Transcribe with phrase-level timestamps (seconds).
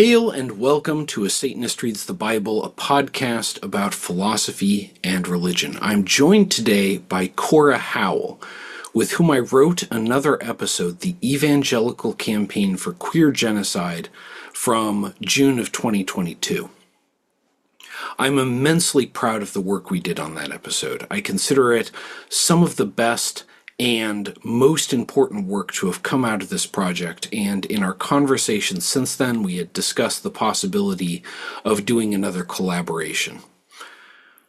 [0.00, 5.76] Hail and welcome to A Satanist Reads the Bible, a podcast about philosophy and religion.
[5.82, 8.40] I'm joined today by Cora Howell,
[8.94, 14.08] with whom I wrote another episode, The Evangelical Campaign for Queer Genocide,
[14.54, 16.70] from June of 2022.
[18.18, 21.06] I'm immensely proud of the work we did on that episode.
[21.10, 21.90] I consider it
[22.30, 23.44] some of the best
[23.80, 27.28] and most important work to have come out of this project.
[27.32, 31.22] And in our conversations since then, we had discussed the possibility
[31.64, 33.40] of doing another collaboration.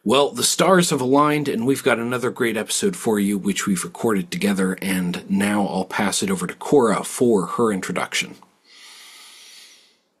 [0.04, 3.84] Well, the stars have aligned, and we've got another great episode for you, which we've
[3.84, 4.76] recorded together.
[4.82, 8.34] And now I'll pass it over to Cora for her introduction.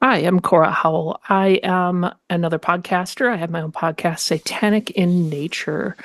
[0.00, 1.20] Hi, I'm Cora Howell.
[1.28, 3.30] I am another podcaster.
[3.30, 5.96] I have my own podcast, Satanic in Nature.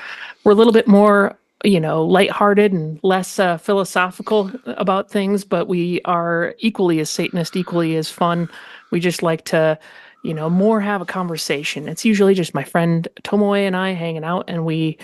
[0.44, 5.67] We're a little bit more you know, lighthearted and less uh, philosophical about things, but
[5.67, 8.47] we are equally as Satanist, equally as fun.
[8.91, 9.80] We just like to,
[10.23, 11.88] you know, more have a conversation.
[11.89, 14.97] It's usually just my friend Tomoe and I hanging out, and we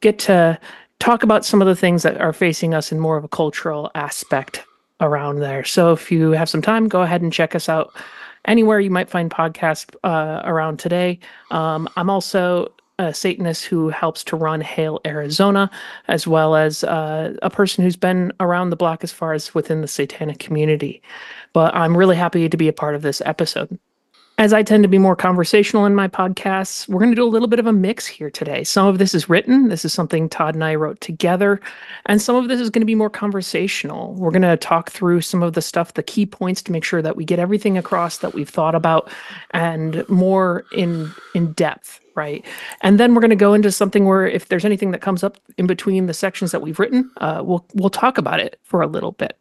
[0.00, 0.58] get to
[0.98, 3.90] talk about some of the things that are facing us in more of a cultural
[3.94, 4.64] aspect
[5.00, 5.64] around there.
[5.64, 7.94] So if you have some time, go ahead and check us out
[8.46, 11.18] anywhere you might find podcasts uh, around today.
[11.50, 15.70] Um, I'm also a Satanist who helps to run Hail Arizona,
[16.08, 19.80] as well as uh, a person who's been around the block as far as within
[19.80, 21.02] the satanic community.
[21.54, 23.78] But I'm really happy to be a part of this episode.
[24.36, 27.28] As I tend to be more conversational in my podcasts, we're going to do a
[27.28, 28.64] little bit of a mix here today.
[28.64, 29.68] Some of this is written.
[29.68, 31.60] This is something Todd and I wrote together.
[32.06, 34.14] And some of this is going to be more conversational.
[34.14, 37.02] We're going to talk through some of the stuff, the key points to make sure
[37.02, 39.10] that we get everything across that we've thought about
[39.50, 42.44] and more in in depth right?
[42.82, 45.38] And then we're going to go into something where if there's anything that comes up
[45.58, 48.86] in between the sections that we've written, uh, we'll we'll talk about it for a
[48.86, 49.38] little bit.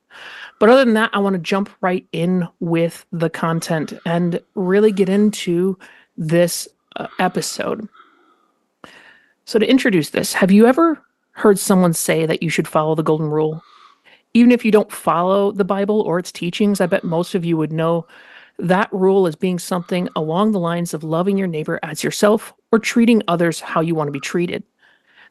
[0.59, 4.91] But other than that, I want to jump right in with the content and really
[4.91, 5.77] get into
[6.17, 7.87] this uh, episode.
[9.45, 13.03] So to introduce this, have you ever heard someone say that you should follow the
[13.03, 13.63] golden rule?
[14.33, 17.57] Even if you don't follow the Bible or its teachings, I bet most of you
[17.57, 18.05] would know
[18.59, 22.79] that rule as being something along the lines of loving your neighbor as yourself or
[22.79, 24.63] treating others how you want to be treated.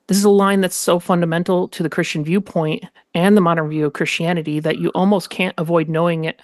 [0.06, 2.84] This is a line that's so fundamental to the Christian viewpoint
[3.14, 6.40] and the modern view of Christianity that you almost can't avoid knowing it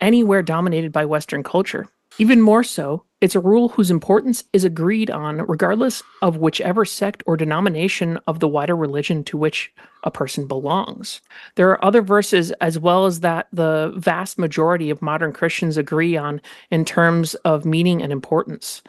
[0.00, 1.86] anywhere dominated by Western culture.
[2.20, 7.22] Even more so, it's a rule whose importance is agreed on regardless of whichever sect
[7.24, 9.72] or denomination of the wider religion to which
[10.04, 11.22] a person belongs.
[11.54, 16.14] There are other verses as well as that the vast majority of modern Christians agree
[16.14, 18.82] on in terms of meaning and importance.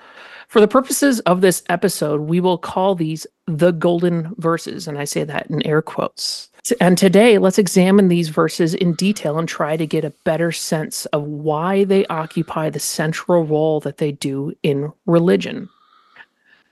[0.50, 5.06] For the purposes of this episode, we will call these the golden verses, and I
[5.06, 6.51] say that in air quotes.
[6.80, 11.08] And today, let's examine these verses in detail and try to get a better sense
[11.08, 15.68] of why they occupy the central role that they do in religion.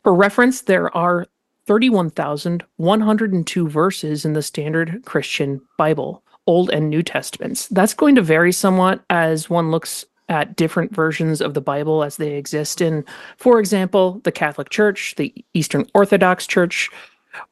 [0.03, 1.25] For reference, there are
[1.65, 7.67] 31,102 verses in the standard Christian Bible, Old and New Testaments.
[7.67, 12.17] That's going to vary somewhat as one looks at different versions of the Bible as
[12.17, 13.03] they exist in,
[13.37, 16.91] for example, the Catholic Church, the Eastern Orthodox Church,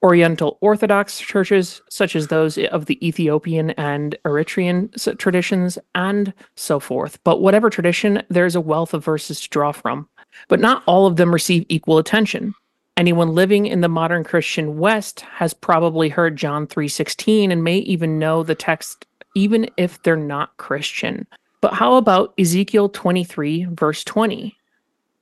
[0.03, 7.19] Oriental Orthodox churches, such as those of the Ethiopian and Eritrean traditions, and so forth.
[7.23, 10.07] But whatever tradition, there's a wealth of verses to draw from.
[10.47, 12.53] But not all of them receive equal attention.
[12.97, 18.17] Anyone living in the modern Christian West has probably heard John 3:16 and may even
[18.17, 19.05] know the text
[19.35, 21.27] even if they're not Christian.
[21.61, 24.56] But how about Ezekiel 23 verse 20?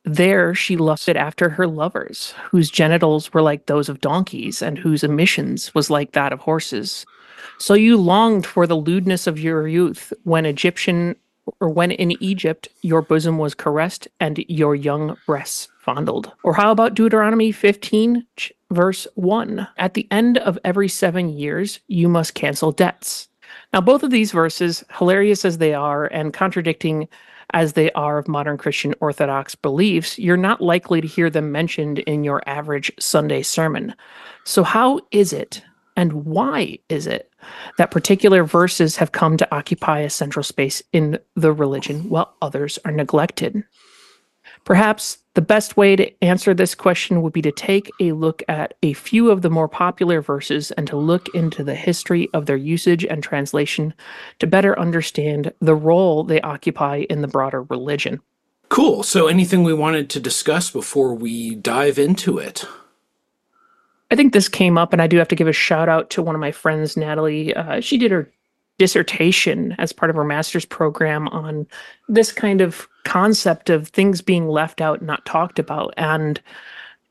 [0.06, 5.04] There, she lusted after her lovers, whose genitals were like those of donkeys, and whose
[5.04, 7.06] emissions was like that of horses.
[7.58, 11.16] So you longed for the lewdness of your youth, when Egyptian
[11.60, 16.32] or when in Egypt your bosom was caressed and your young breasts fondled.
[16.44, 18.26] Or how about Deuteronomy 15,
[18.72, 19.68] verse 1?
[19.78, 23.28] At the end of every seven years, you must cancel debts.
[23.74, 27.08] Now, both of these verses, hilarious as they are and contradicting
[27.54, 32.00] as they are of modern Christian Orthodox beliefs, you're not likely to hear them mentioned
[32.00, 33.96] in your average Sunday sermon.
[34.44, 35.62] So, how is it
[35.96, 37.32] and why is it
[37.78, 42.78] that particular verses have come to occupy a central space in the religion while others
[42.86, 43.64] are neglected?
[44.64, 48.74] Perhaps the best way to answer this question would be to take a look at
[48.82, 52.56] a few of the more popular verses and to look into the history of their
[52.56, 53.94] usage and translation
[54.40, 58.22] to better understand the role they occupy in the broader religion.
[58.70, 59.04] Cool.
[59.04, 62.66] So, anything we wanted to discuss before we dive into it?
[64.10, 66.22] I think this came up, and I do have to give a shout out to
[66.22, 67.54] one of my friends, Natalie.
[67.54, 68.32] Uh, she did her
[68.78, 71.66] dissertation as part of her master's program on
[72.10, 76.42] this kind of concept of things being left out and not talked about and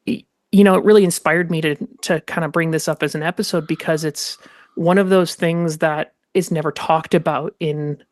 [0.07, 3.23] you know it really inspired me to to kind of bring this up as an
[3.23, 4.39] episode because it's
[4.75, 8.03] one of those things that is never talked about in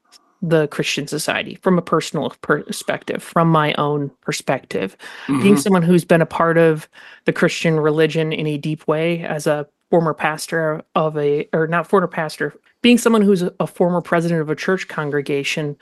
[0.42, 4.96] the Christian society from a personal perspective, from my own perspective.
[5.26, 5.42] Mm-hmm.
[5.42, 6.88] Being someone who's been a part of
[7.26, 11.86] the Christian religion in a deep way as a former pastor of a, or not
[11.86, 15.76] former pastor, being someone who's a former president of a church congregation,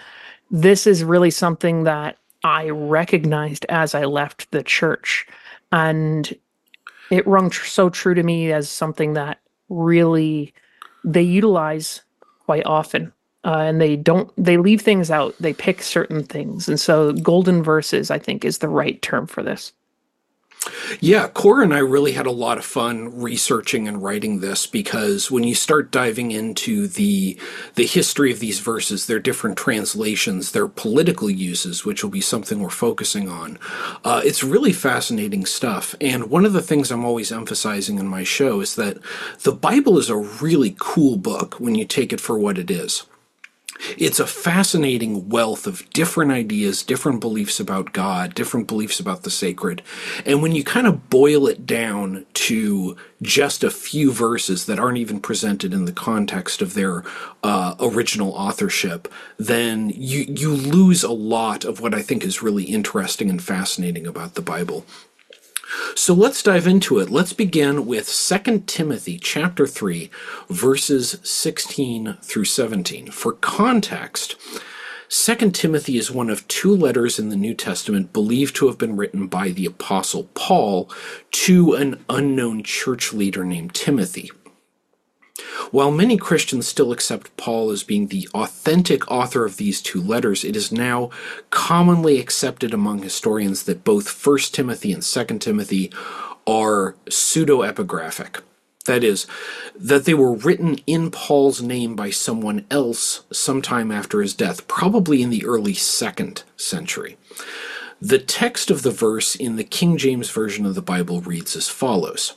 [0.50, 5.26] this is really something that I recognized as I left the church.
[5.73, 6.32] And
[7.11, 10.55] it rung tr- so true to me as something that really
[11.05, 12.02] they utilize
[12.44, 13.12] quite often
[13.44, 15.35] uh, and they don't they leave things out.
[15.41, 16.69] They pick certain things.
[16.69, 19.73] And so golden verses i think is the right term for this
[21.01, 25.31] yeah, Cora and I really had a lot of fun researching and writing this because
[25.31, 27.39] when you start diving into the
[27.77, 32.61] the history of these verses, their different translations, their political uses, which will be something
[32.61, 33.59] we're focusing on,
[34.05, 35.95] uh, it's really fascinating stuff.
[36.01, 38.99] And one of the things I'm always emphasizing in my show is that
[39.43, 43.05] the Bible is a really cool book when you take it for what it is.
[43.97, 49.31] It's a fascinating wealth of different ideas, different beliefs about God, different beliefs about the
[49.31, 49.82] sacred.
[50.27, 54.99] And when you kind of boil it down to just a few verses that aren't
[54.99, 57.05] even presented in the context of their
[57.43, 62.65] uh, original authorship, then you, you lose a lot of what I think is really
[62.65, 64.85] interesting and fascinating about the Bible.
[65.94, 67.11] So let's dive into it.
[67.11, 70.11] Let's begin with 2 Timothy chapter 3
[70.49, 73.11] verses 16 through 17.
[73.11, 74.37] For context,
[75.08, 78.96] 2 Timothy is one of two letters in the New Testament believed to have been
[78.96, 80.88] written by the apostle Paul
[81.32, 84.31] to an unknown church leader named Timothy.
[85.70, 90.44] While many Christians still accept Paul as being the authentic author of these two letters,
[90.44, 91.11] it is now
[91.50, 95.93] commonly accepted among historians that both 1 Timothy and 2 Timothy
[96.47, 98.41] are pseudo-epigraphic.
[98.87, 99.26] That is,
[99.76, 105.23] that they were written in Paul's name by someone else sometime after his death, probably
[105.23, 107.17] in the early second century.
[108.00, 111.69] The text of the verse in the King James Version of the Bible reads as
[111.69, 112.35] follows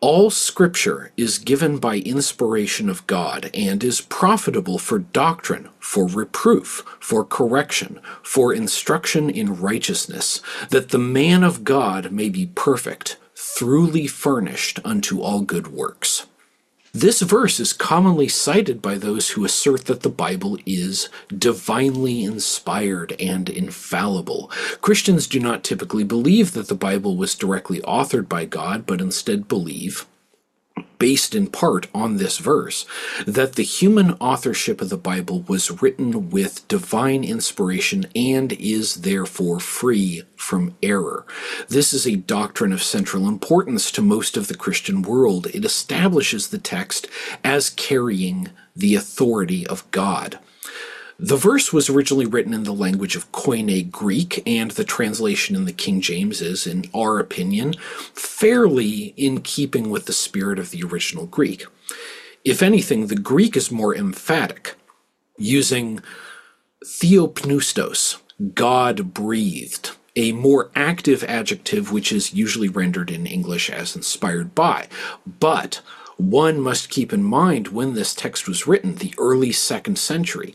[0.00, 6.84] all scripture is given by inspiration of God and is profitable for doctrine, for reproof,
[6.98, 14.06] for correction, for instruction in righteousness, that the man of God may be perfect, throughly
[14.06, 16.26] furnished unto all good works.
[16.92, 23.14] This verse is commonly cited by those who assert that the Bible is divinely inspired
[23.20, 24.50] and infallible.
[24.80, 29.46] Christians do not typically believe that the Bible was directly authored by God, but instead
[29.46, 30.04] believe
[30.98, 32.86] based in part on this verse,
[33.26, 39.60] that the human authorship of the Bible was written with divine inspiration and is therefore
[39.60, 41.24] free from error.
[41.68, 45.46] This is a doctrine of central importance to most of the Christian world.
[45.48, 47.08] It establishes the text
[47.44, 50.38] as carrying the authority of God.
[51.22, 55.66] The verse was originally written in the language of Koine Greek, and the translation in
[55.66, 57.74] the King James is, in our opinion,
[58.14, 61.66] fairly in keeping with the spirit of the original Greek.
[62.42, 64.76] If anything, the Greek is more emphatic,
[65.36, 66.00] using
[66.82, 68.16] theopneustos,
[68.54, 74.88] God breathed, a more active adjective which is usually rendered in English as inspired by.
[75.26, 75.82] But
[76.16, 80.54] one must keep in mind when this text was written, the early second century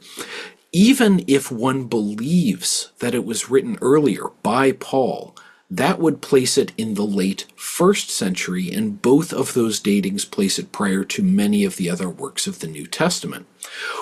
[0.75, 5.33] even if one believes that it was written earlier by Paul,
[5.71, 10.59] that would place it in the late first century, and both of those datings place
[10.59, 13.45] it prior to many of the other works of the New Testament.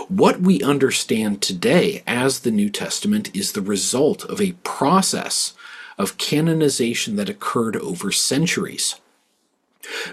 [0.08, 5.54] What we understand today as the New Testament is the result of a process
[6.00, 8.96] of canonization that occurred over centuries.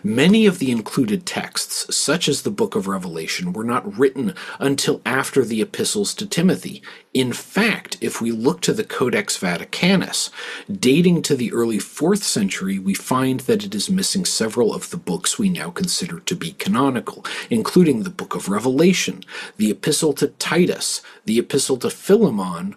[0.03, 5.01] Many of the included texts, such as the book of Revelation, were not written until
[5.07, 6.83] after the epistles to Timothy.
[7.15, 10.31] In fact, if we look to the Codex Vaticanus,
[10.71, 14.97] dating to the early 4th century, we find that it is missing several of the
[14.97, 19.25] books we now consider to be canonical, including the book of Revelation,
[19.57, 22.75] the epistle to Titus, the epistle to Philemon,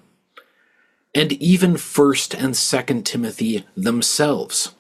[1.16, 4.74] and even 1st and 2nd Timothy themselves.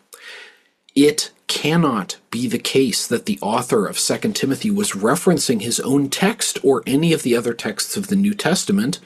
[0.96, 6.10] It cannot be the case that the author of 2 Timothy was referencing his own
[6.10, 9.00] text or any of the other texts of the New Testament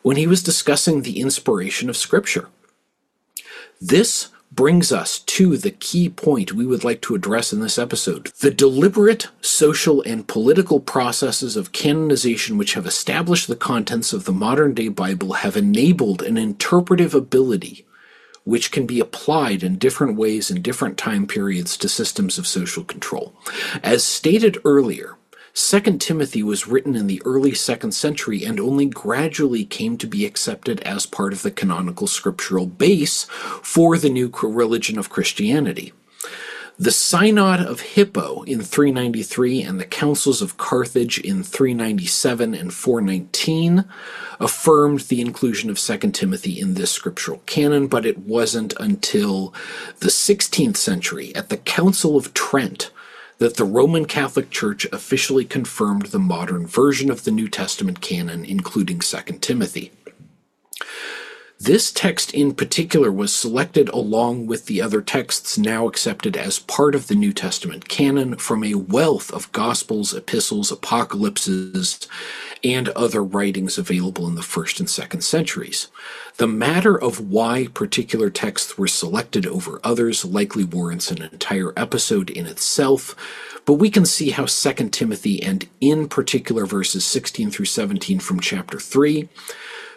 [0.00, 2.48] when he was discussing the inspiration of Scripture.
[3.78, 8.32] This brings us to the key point we would like to address in this episode.
[8.40, 14.32] The deliberate social and political processes of canonization which have established the contents of the
[14.32, 17.84] modern day Bible have enabled an interpretive ability
[18.44, 22.84] which can be applied in different ways in different time periods to systems of social
[22.84, 23.34] control.
[23.82, 25.16] As stated earlier,
[25.54, 30.24] 2 Timothy was written in the early 2nd century and only gradually came to be
[30.24, 33.24] accepted as part of the canonical scriptural base
[33.62, 35.92] for the new religion of Christianity.
[36.82, 43.84] The Synod of Hippo in 393 and the Councils of Carthage in 397 and 419
[44.40, 49.54] affirmed the inclusion of 2 Timothy in this scriptural canon, but it wasn't until
[50.00, 52.90] the 16th century at the Council of Trent
[53.38, 58.44] that the Roman Catholic Church officially confirmed the modern version of the New Testament canon,
[58.44, 59.92] including 2 Timothy.
[61.64, 66.96] This text in particular was selected along with the other texts now accepted as part
[66.96, 72.08] of the New Testament canon from a wealth of Gospels, epistles, apocalypses,
[72.64, 75.86] and other writings available in the first and second centuries.
[76.38, 82.28] The matter of why particular texts were selected over others likely warrants an entire episode
[82.28, 83.14] in itself,
[83.66, 88.40] but we can see how 2 Timothy, and in particular verses 16 through 17 from
[88.40, 89.28] chapter 3,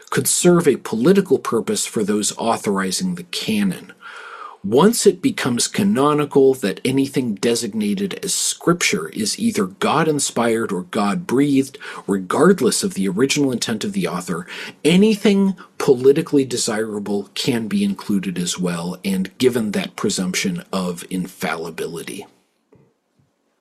[0.09, 3.91] could serve a political purpose for those authorizing the canon.
[4.63, 11.27] Once it becomes canonical that anything designated as scripture is either God inspired or God
[11.27, 14.47] breathed, regardless of the original intent of the author,
[14.83, 22.25] anything politically desirable can be included as well, and given that presumption of infallibility.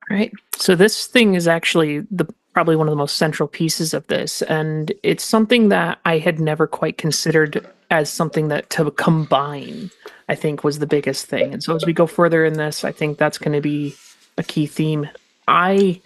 [0.09, 0.33] Right.
[0.57, 4.41] So this thing is actually the probably one of the most central pieces of this
[4.43, 9.91] and it's something that I had never quite considered as something that to combine
[10.29, 11.53] I think was the biggest thing.
[11.53, 13.95] And so as we go further in this, I think that's going to be
[14.39, 15.09] a key theme.
[15.47, 16.01] I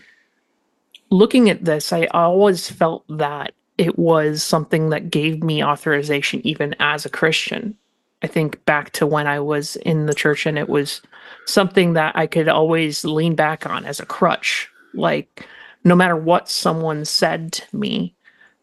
[1.11, 6.75] looking at this, I always felt that it was something that gave me authorization even
[6.81, 7.76] as a Christian.
[8.23, 11.00] I think back to when I was in the church and it was
[11.47, 14.69] something that I could always lean back on as a crutch.
[14.93, 15.47] Like
[15.85, 18.14] no matter what someone said to me,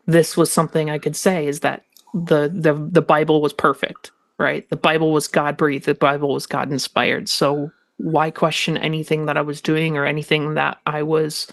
[0.05, 4.69] this was something I could say is that the the the Bible was perfect right?
[4.69, 7.29] The Bible was God breathed, the Bible was God inspired.
[7.29, 11.47] So why question anything that I was doing or anything that I was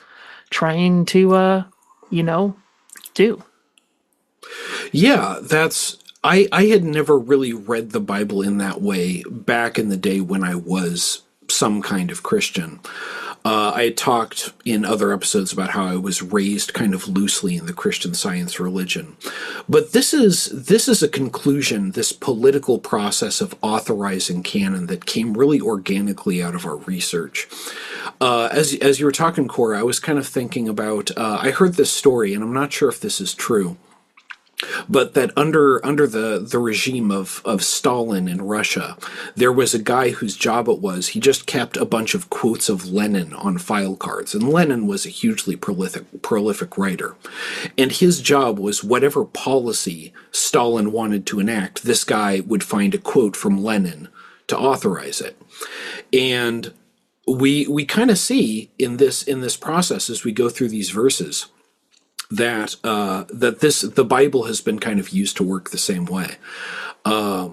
[0.51, 1.65] trying to uh,
[2.11, 2.57] you know,
[3.15, 3.43] do?
[4.91, 9.89] Yeah, that's I I had never really read the Bible in that way back in
[9.89, 12.81] the day when I was some kind of Christian.
[13.45, 17.57] Uh, I had talked in other episodes about how I was raised kind of loosely
[17.57, 19.17] in the Christian Science religion,
[19.69, 25.37] but this is this is a conclusion, this political process of authorizing canon that came
[25.37, 27.49] really organically out of our research.
[28.21, 31.11] Uh, as as you were talking, Cora, I was kind of thinking about.
[31.17, 33.77] Uh, I heard this story, and I'm not sure if this is true
[34.89, 38.97] but that under under the the regime of of Stalin in Russia,
[39.35, 42.69] there was a guy whose job it was he just kept a bunch of quotes
[42.69, 47.17] of Lenin on file cards, and Lenin was a hugely prolific prolific writer,
[47.77, 52.99] and his job was whatever policy Stalin wanted to enact, this guy would find a
[52.99, 54.09] quote from Lenin
[54.49, 55.41] to authorize it,
[56.13, 56.73] and
[57.27, 60.91] we we kind of see in this in this process as we go through these
[60.91, 61.47] verses
[62.33, 66.07] that uh, that this the Bible has been kind of used to work the same
[66.07, 66.37] way,
[67.05, 67.51] uh,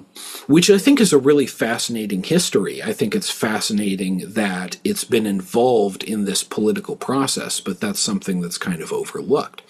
[0.48, 2.82] which I think is a really fascinating history.
[2.82, 8.40] I think it's fascinating that it's been involved in this political process, but that's something
[8.40, 9.64] that's kind of overlooked.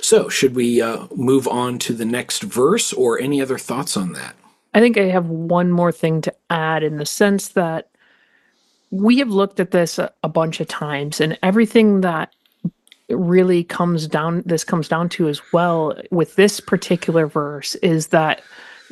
[0.00, 4.12] So, should we uh, move on to the next verse, or any other thoughts on
[4.12, 4.36] that?
[4.74, 7.88] I think I have one more thing to add in the sense that
[8.90, 12.32] we have looked at this a, a bunch of times, and everything that
[13.08, 18.42] really comes down this comes down to as well with this particular verse is that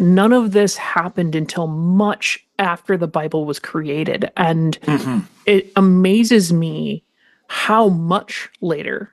[0.00, 4.30] none of this happened until much after the bible was created.
[4.36, 5.20] And mm-hmm.
[5.46, 7.04] it amazes me
[7.48, 9.12] how much later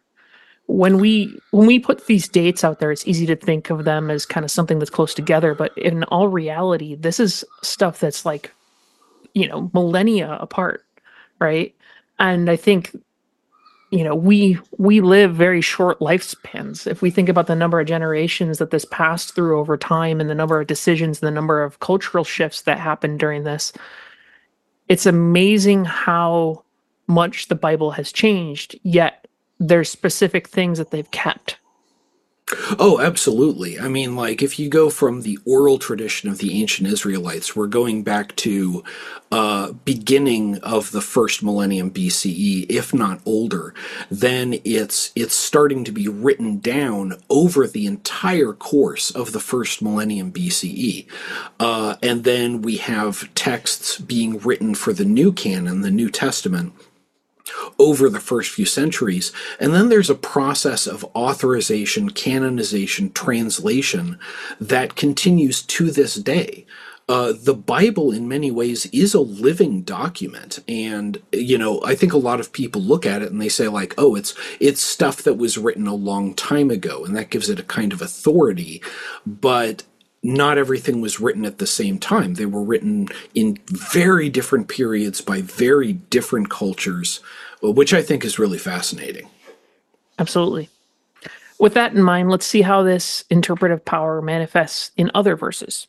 [0.67, 4.11] when we when we put these dates out there it's easy to think of them
[4.11, 5.53] as kind of something that's close together.
[5.53, 8.51] But in all reality this is stuff that's like
[9.33, 10.83] you know millennia apart
[11.39, 11.75] right?
[12.19, 12.95] And i think
[13.91, 16.85] you know we we live very short lifespans.
[16.87, 20.29] If we think about the number of generations that this passed through over time and
[20.29, 23.73] the number of decisions and the number of cultural shifts that happened during this
[24.87, 26.63] it's amazing how
[27.07, 29.27] much the bible has changed yet
[29.59, 31.57] there's specific things that they've kept
[32.79, 33.77] Oh, absolutely.
[33.77, 37.67] I mean, like, if you go from the oral tradition of the ancient Israelites, we're
[37.67, 38.85] going back to
[39.31, 43.73] uh, beginning of the first millennium BCE, if not older,
[44.09, 49.81] then it's it's starting to be written down over the entire course of the first
[49.81, 51.05] millennium BCE,
[51.59, 56.73] uh, and then we have texts being written for the new canon, the New Testament
[57.79, 59.31] over the first few centuries.
[59.59, 64.19] And then there's a process of authorization, canonization, translation
[64.59, 66.65] that continues to this day.
[67.09, 72.11] Uh, the Bible, in many ways, is a living document, and you know, I think
[72.11, 75.23] a lot of people look at it and they say, like, "Oh, it's it's stuff
[75.23, 78.81] that was written a long time ago," and that gives it a kind of authority.
[79.25, 79.83] But
[80.23, 82.33] not everything was written at the same time.
[82.33, 87.21] They were written in very different periods by very different cultures,
[87.63, 89.29] uh, which I think is really fascinating.
[90.19, 90.69] Absolutely.
[91.59, 95.87] With that in mind, let's see how this interpretive power manifests in other verses.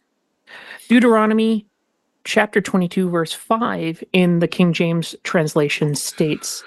[0.89, 1.67] Deuteronomy
[2.25, 6.63] chapter 22, verse 5 in the King James translation states,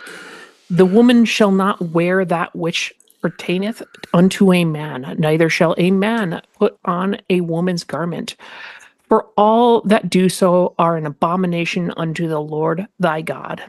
[0.69, 6.41] The woman shall not wear that which pertaineth unto a man, neither shall a man
[6.57, 8.35] put on a woman's garment.
[9.07, 13.63] For all that do so are an abomination unto the Lord thy God.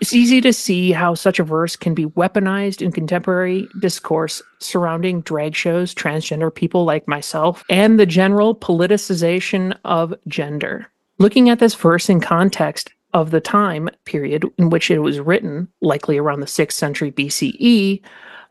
[0.00, 5.20] It's easy to see how such a verse can be weaponized in contemporary discourse surrounding
[5.22, 10.86] drag shows, transgender people like myself, and the general politicization of gender.
[11.18, 15.68] Looking at this verse in context of the time period in which it was written,
[15.80, 18.02] likely around the 6th century BCE,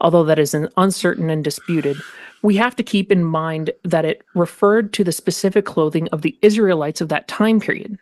[0.01, 1.97] although that is uncertain and disputed,
[2.41, 6.37] we have to keep in mind that it referred to the specific clothing of the
[6.41, 7.97] Israelites of that time period.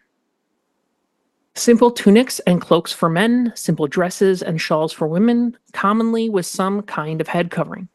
[1.56, 6.84] Simple tunics and cloaks for men, simple dresses and shawls for women, commonly with some
[6.84, 7.88] kind of head covering.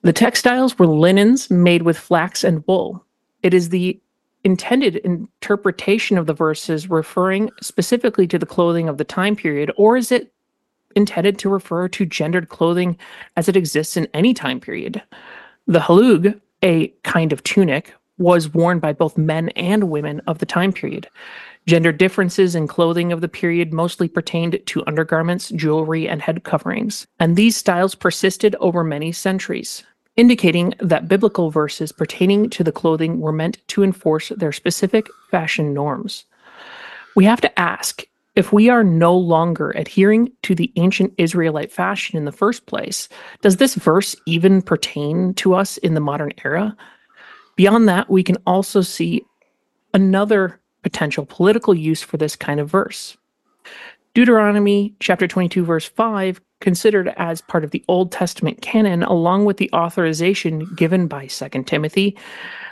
[0.00, 3.04] The textiles were linens made with flax and wool.
[3.42, 4.00] It is the
[4.44, 9.96] intended interpretation of the verses referring specifically to the clothing of the time period, or
[9.96, 10.32] is it
[10.96, 12.98] intended to refer to gendered clothing
[13.36, 15.02] as it exists in any time period?
[15.66, 20.46] The halug, a kind of tunic, was worn by both men and women of the
[20.46, 21.08] time period.
[21.66, 27.06] Gender differences in clothing of the period mostly pertained to undergarments, jewelry, and head coverings,
[27.18, 29.82] and these styles persisted over many centuries,
[30.14, 35.74] indicating that biblical verses pertaining to the clothing were meant to enforce their specific fashion
[35.74, 36.24] norms.
[37.16, 38.04] We have to ask
[38.36, 43.08] if we are no longer adhering to the ancient Israelite fashion in the first place,
[43.40, 46.76] does this verse even pertain to us in the modern era?
[47.56, 49.24] Beyond that, we can also see
[49.94, 53.16] another potential political use for this kind of verse.
[54.12, 59.56] Deuteronomy chapter 22, verse 5, considered as part of the Old Testament canon, along with
[59.56, 62.16] the authorization given by 2 Timothy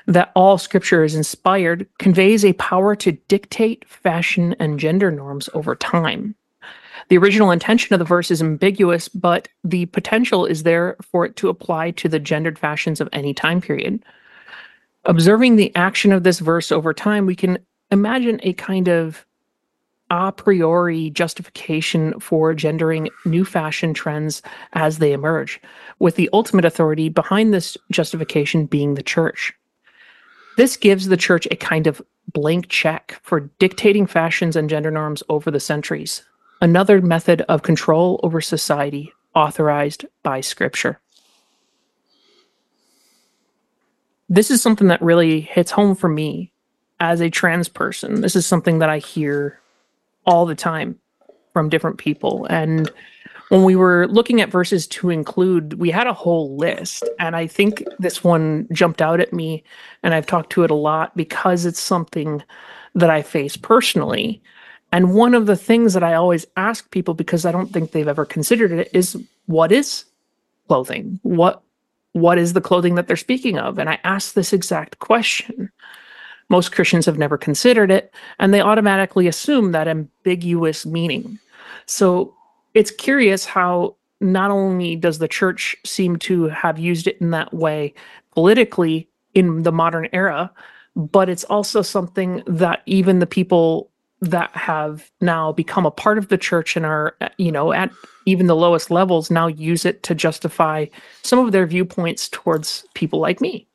[0.07, 5.75] that all scripture is inspired, conveys a power to dictate fashion and gender norms over
[5.75, 6.35] time.
[7.09, 11.37] The original intention of the verse is ambiguous, but the potential is there for it
[11.37, 14.05] to apply to the gendered fashions of any time period.
[15.05, 17.59] Observing the action of this verse over time, we can
[17.91, 19.27] imagine a kind of
[20.11, 25.61] a priori justification for gendering new fashion trends as they emerge,
[25.99, 29.53] with the ultimate authority behind this justification being the church.
[30.57, 32.01] This gives the church a kind of
[32.33, 36.25] blank check for dictating fashions and gender norms over the centuries,
[36.61, 41.01] another method of control over society authorized by scripture.
[44.29, 46.53] This is something that really hits home for me
[47.01, 49.61] as a trans person, this is something that I hear
[50.27, 50.99] all the time
[51.53, 52.47] from different people.
[52.49, 52.91] And
[53.49, 57.09] when we were looking at verses to include, we had a whole list.
[57.19, 59.63] And I think this one jumped out at me,
[60.03, 62.43] and I've talked to it a lot because it's something
[62.95, 64.43] that I face personally.
[64.93, 68.09] And one of the things that I always ask people, because I don't think they've
[68.09, 70.05] ever considered it, is what is
[70.69, 71.19] clothing?
[71.23, 71.63] What
[72.13, 73.77] what is the clothing that they're speaking of?
[73.77, 75.69] And I ask this exact question.
[76.49, 81.41] Most Christians have never considered it, and they automatically assume that ambiguous meaning.
[81.87, 82.33] So
[82.75, 87.53] it's curious how not only does the church seem to have used it in that
[87.53, 87.95] way
[88.33, 90.51] politically in the modern era,
[90.97, 96.29] but it's also something that even the people that have now become a part of
[96.29, 97.91] the church and are, uh, you know, at
[98.27, 100.87] even the lowest levels now use it to justify
[101.23, 103.67] some of their viewpoints towards people like me.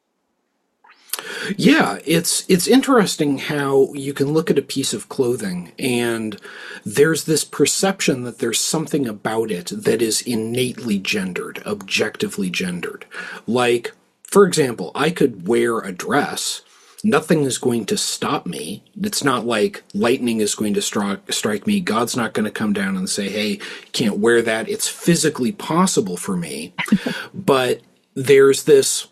[1.58, 6.39] Yeah, it's it's interesting how you can look at a piece of clothing and
[6.86, 13.06] there's this perception that there's something about it that is innately gendered, objectively gendered.
[13.48, 16.62] Like, for example, I could wear a dress
[17.04, 18.84] nothing is going to stop me.
[19.02, 21.80] It's not like lightning is going to stri- strike me.
[21.80, 23.60] God's not going to come down and say, hey,
[23.92, 24.70] can't wear that.
[24.70, 26.74] It's physically possible for me.
[27.34, 27.82] but
[28.15, 29.08] there's this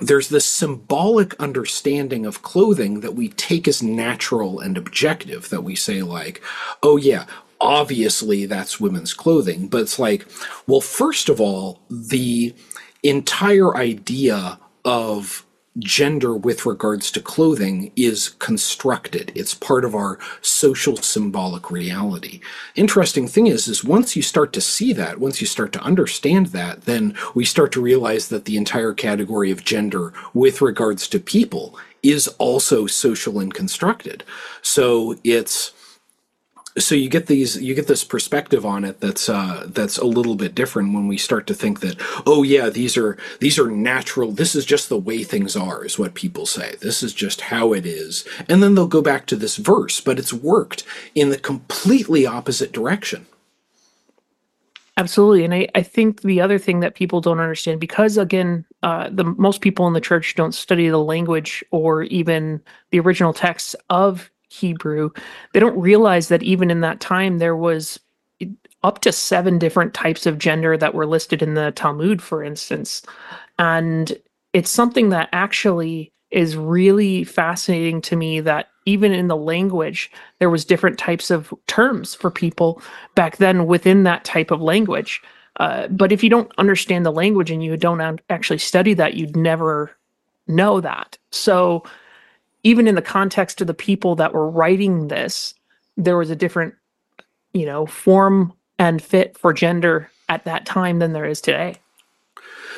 [0.00, 5.76] there's this symbolic understanding of clothing that we take as natural and objective that we
[5.76, 6.40] say like
[6.82, 7.26] oh yeah
[7.62, 9.68] obviously that's women's clothing.
[9.68, 10.26] But it's like
[10.66, 12.54] well first of all the
[13.02, 15.46] entire idea of
[15.78, 19.32] gender with regards to clothing is constructed.
[19.34, 22.40] It's part of our social symbolic reality.
[22.74, 26.48] Interesting thing is, is once you start to see that, once you start to understand
[26.48, 31.18] that, then we start to realize that the entire category of gender with regards to
[31.18, 34.24] people is also social and constructed.
[34.60, 35.72] So it's,
[36.78, 40.34] so you get these you get this perspective on it that's uh, that's a little
[40.34, 44.32] bit different when we start to think that oh yeah these are these are natural
[44.32, 46.76] this is just the way things are is what people say.
[46.80, 48.26] This is just how it is.
[48.48, 52.72] And then they'll go back to this verse but it's worked in the completely opposite
[52.72, 53.26] direction.
[54.96, 55.44] Absolutely.
[55.44, 59.24] And i, I think the other thing that people don't understand because again uh, the
[59.24, 64.30] most people in the church don't study the language or even the original texts of
[64.52, 65.10] Hebrew,
[65.52, 67.98] they don't realize that even in that time there was
[68.82, 73.02] up to seven different types of gender that were listed in the Talmud, for instance.
[73.58, 74.12] And
[74.52, 80.50] it's something that actually is really fascinating to me that even in the language there
[80.50, 82.82] was different types of terms for people
[83.14, 85.22] back then within that type of language
[85.56, 89.36] uh, but if you don't understand the language and you don't actually study that you'd
[89.36, 89.90] never
[90.48, 91.84] know that so
[92.64, 95.54] even in the context of the people that were writing this,
[95.96, 96.74] there was a different,
[97.52, 101.76] you know, form and fit for gender at that time than there is today.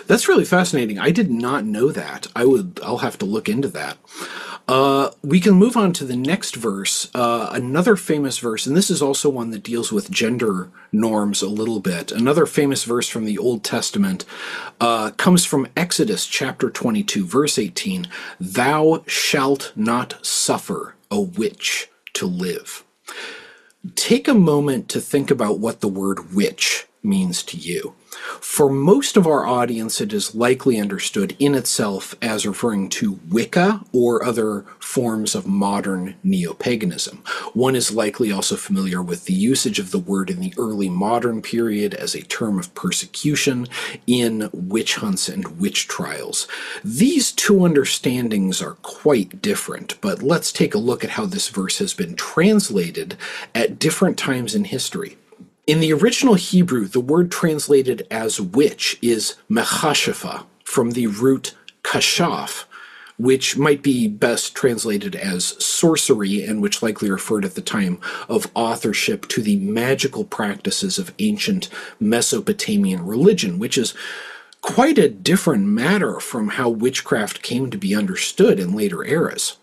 [0.07, 0.99] That's really fascinating.
[0.99, 2.27] I did not know that.
[2.37, 2.81] I would.
[2.83, 3.97] I'll have to look into that.
[4.67, 8.89] Uh, we can move on to the next verse, uh, another famous verse, and this
[8.89, 12.11] is also one that deals with gender norms a little bit.
[12.11, 14.25] Another famous verse from the Old Testament
[14.81, 18.09] uh, comes from Exodus chapter 22, verse 18
[18.41, 22.85] Thou shalt not suffer a witch to live.
[23.97, 27.95] Take a moment to think about what the word witch means to you.
[28.41, 33.85] For most of our audience, it is likely understood in itself as referring to Wicca
[33.93, 37.23] or other forms of modern neo paganism.
[37.53, 41.43] One is likely also familiar with the usage of the word in the early modern
[41.43, 43.67] period as a term of persecution
[44.07, 46.47] in witch hunts and witch trials.
[46.85, 51.79] These two understandings are quite different, but let's take a look at how this verse
[51.79, 53.17] has been translated
[53.55, 55.17] at different times in history.
[55.67, 62.65] In the original Hebrew, the word translated as witch is mechashefa, from the root kashaf,
[63.17, 67.99] which might be best translated as sorcery and which likely referred at the time
[68.29, 73.95] of authorship to the magical practices of ancient Mesopotamian religion, which is
[74.61, 79.57] quite a different matter from how witchcraft came to be understood in later eras.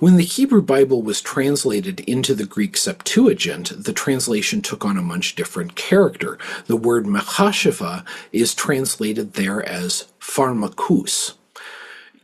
[0.00, 5.02] When the Hebrew Bible was translated into the Greek Septuagint, the translation took on a
[5.02, 6.38] much different character.
[6.66, 11.34] The word mechashefa is translated there as pharmakous.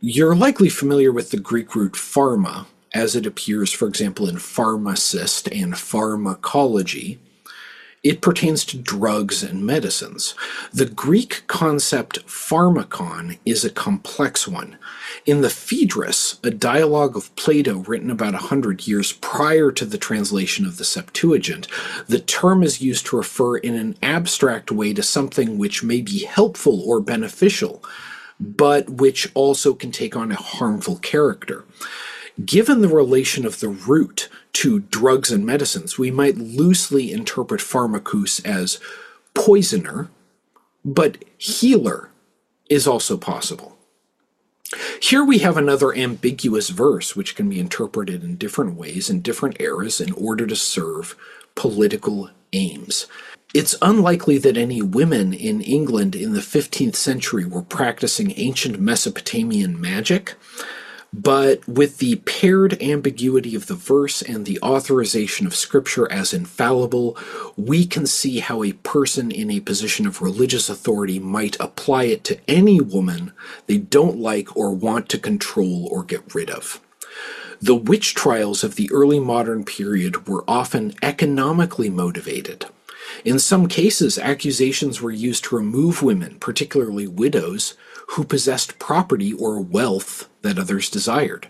[0.01, 5.47] You're likely familiar with the Greek root pharma, as it appears, for example, in pharmacist
[5.51, 7.19] and pharmacology.
[8.03, 10.33] It pertains to drugs and medicines.
[10.73, 14.79] The Greek concept pharmakon is a complex one.
[15.27, 19.99] In the Phaedrus, a dialogue of Plato written about a hundred years prior to the
[19.99, 21.67] translation of the Septuagint,
[22.07, 26.23] the term is used to refer in an abstract way to something which may be
[26.23, 27.83] helpful or beneficial,
[28.39, 31.65] but which also can take on a harmful character.
[32.43, 38.43] Given the relation of the root to drugs and medicines, we might loosely interpret pharmakous
[38.45, 38.79] as
[39.33, 40.09] poisoner,
[40.83, 42.09] but healer
[42.69, 43.77] is also possible.
[45.01, 49.59] Here we have another ambiguous verse which can be interpreted in different ways in different
[49.59, 51.15] eras in order to serve
[51.55, 53.07] political aims.
[53.53, 59.79] It's unlikely that any women in England in the 15th century were practicing ancient Mesopotamian
[59.79, 60.35] magic,
[61.13, 67.17] But with the paired ambiguity of the verse and the authorization of Scripture as infallible,
[67.57, 72.23] we can see how a person in a position of religious authority might apply it
[72.25, 73.33] to any woman
[73.67, 76.79] they don't like or want to control or get rid of.
[77.61, 82.65] The witch trials of the early modern period were often economically motivated.
[83.25, 87.75] In some cases, accusations were used to remove women, particularly widows,
[88.11, 91.47] who possessed property or wealth that others desired.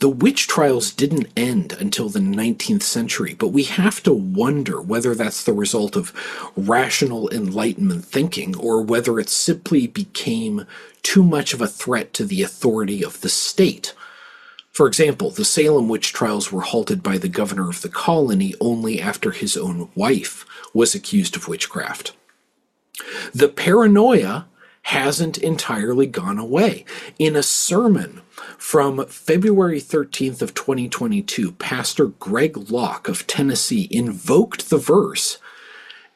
[0.00, 5.14] The witch trials didn't end until the 19th century, but we have to wonder whether
[5.14, 6.14] that's the result of
[6.56, 10.66] rational Enlightenment thinking or whether it simply became
[11.02, 13.92] too much of a threat to the authority of the state.
[14.72, 18.98] For example, the Salem witch trials were halted by the governor of the colony only
[18.98, 22.12] after his own wife was accused of witchcraft.
[23.34, 24.46] The paranoia
[24.82, 26.84] hasn't entirely gone away.
[27.18, 28.22] In a sermon
[28.56, 35.38] from February 13th of 2022, Pastor Greg Locke of Tennessee invoked the verse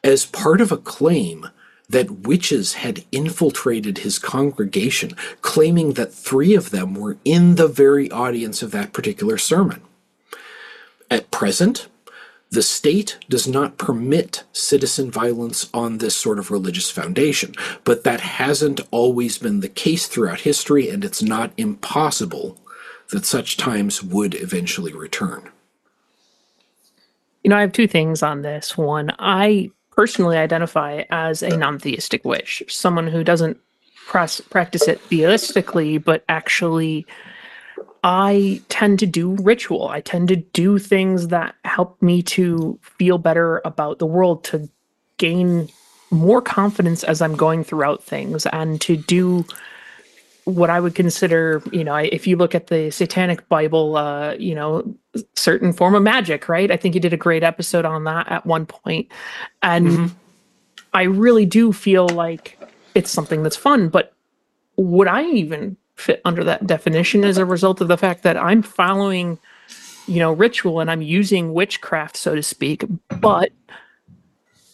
[0.03, 1.47] as part of a claim
[1.89, 8.09] that witches had infiltrated his congregation, claiming that three of them were in the very
[8.09, 9.81] audience of that particular sermon.
[11.11, 11.87] At present,
[12.53, 18.19] the state does not permit citizen violence on this sort of religious foundation, but that
[18.19, 22.59] hasn't always been the case throughout history, and it's not impossible
[23.09, 25.49] that such times would eventually return.
[27.43, 28.77] You know, I have two things on this.
[28.77, 33.59] One, I personally identify as a non theistic witch, someone who doesn't
[34.05, 37.07] practice it theistically, but actually
[38.03, 39.87] I tend to do ritual.
[39.87, 44.69] I tend to do things that help me to feel better about the world, to
[45.17, 45.69] gain
[46.11, 49.45] more confidence as I'm going throughout things, and to do
[50.45, 54.53] what I would consider, you know, if you look at the Satanic Bible, uh, you
[54.53, 54.93] know,
[55.35, 56.69] certain form of magic, right?
[56.69, 59.09] I think you did a great episode on that at one point.
[59.61, 60.05] And mm-hmm.
[60.93, 62.59] I really do feel like
[62.93, 64.13] it's something that's fun, but
[64.75, 68.61] would I even fit under that definition as a result of the fact that I'm
[68.61, 69.37] following,
[70.07, 72.83] you know, ritual and I'm using witchcraft, so to speak,
[73.19, 73.51] but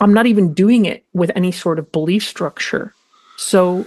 [0.02, 2.94] I'm not even doing it with any sort of belief structure.
[3.38, 3.86] So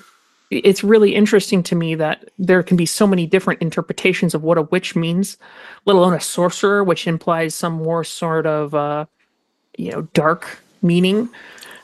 [0.51, 4.59] it's really interesting to me that there can be so many different interpretations of what
[4.59, 5.38] a witch means,
[5.87, 9.07] let alone a sorcerer, which implies some more sort of, uh,
[9.79, 11.31] you know, dark meaning.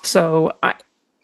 [0.02, 0.74] So I,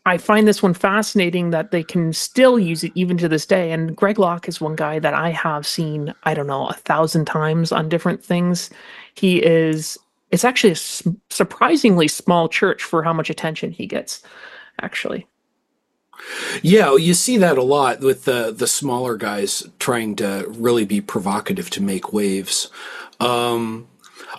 [0.06, 3.72] I find this one fascinating that they can still use it even to this day.
[3.72, 7.24] And Greg Locke is one guy that I have seen, I don't know, a thousand
[7.24, 8.68] times on different things.
[9.14, 9.98] He is,
[10.30, 14.22] it's actually a surprisingly small church for how much attention he gets,
[14.82, 15.26] actually.
[16.62, 21.00] Yeah, you see that a lot with the the smaller guys trying to really be
[21.00, 22.70] provocative to make waves.
[23.20, 23.88] Um,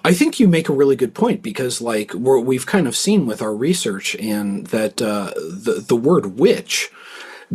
[0.04, 3.26] I think you make a really good point because, like, we have kind of seen
[3.26, 6.90] with our research, and that uh, the the word witch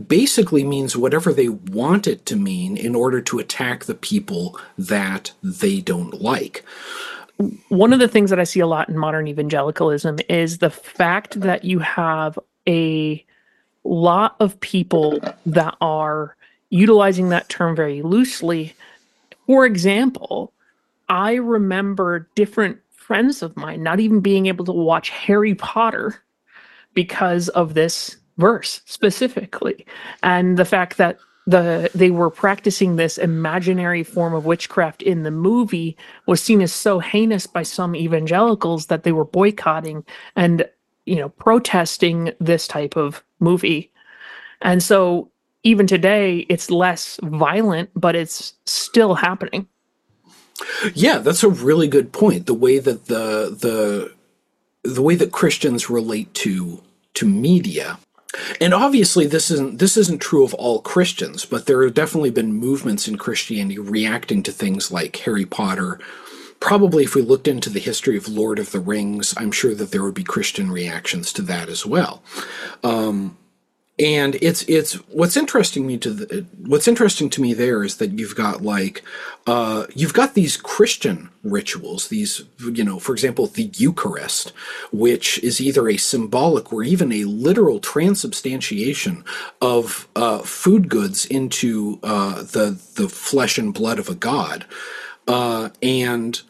[0.07, 5.33] basically means whatever they want it to mean in order to attack the people that
[5.43, 6.65] they don't like.
[7.69, 11.41] One of the things that I see a lot in modern evangelicalism is the fact
[11.41, 13.25] that you have a
[13.83, 16.37] lot of people that are
[16.69, 18.75] utilizing that term very loosely.
[19.47, 20.53] For example,
[21.11, 26.23] I remember different friends of mine not even being able to watch Harry Potter
[26.95, 29.85] because of this verse specifically.
[30.23, 31.19] And the fact that
[31.49, 35.97] the they were practicing this imaginary form of witchcraft in the movie
[36.27, 40.05] was seen as so heinous by some evangelicals that they were boycotting
[40.37, 40.65] and
[41.07, 43.91] you know protesting this type of movie.
[44.63, 45.29] And so
[45.65, 49.67] even today it's less violent but it's still happening
[50.95, 52.47] yeah, that's a really good point.
[52.47, 54.15] The way that the the
[54.83, 56.83] the way that Christians relate to
[57.15, 57.99] to media.
[58.61, 62.53] And obviously this isn't this isn't true of all Christians, but there have definitely been
[62.53, 65.99] movements in Christianity reacting to things like Harry Potter.
[66.61, 69.91] Probably if we looked into the history of Lord of the Rings, I'm sure that
[69.91, 72.23] there would be Christian reactions to that as well.
[72.85, 73.37] Um,
[74.01, 78.19] and it's it's what's interesting me to the, what's interesting to me there is that
[78.19, 79.03] you've got like
[79.47, 84.53] uh, you've got these Christian rituals, these you know, for example, the Eucharist,
[84.91, 89.25] which is either a symbolic or even a literal transubstantiation
[89.61, 94.65] of uh, food goods into uh, the the flesh and blood of a god,
[95.29, 96.41] uh, and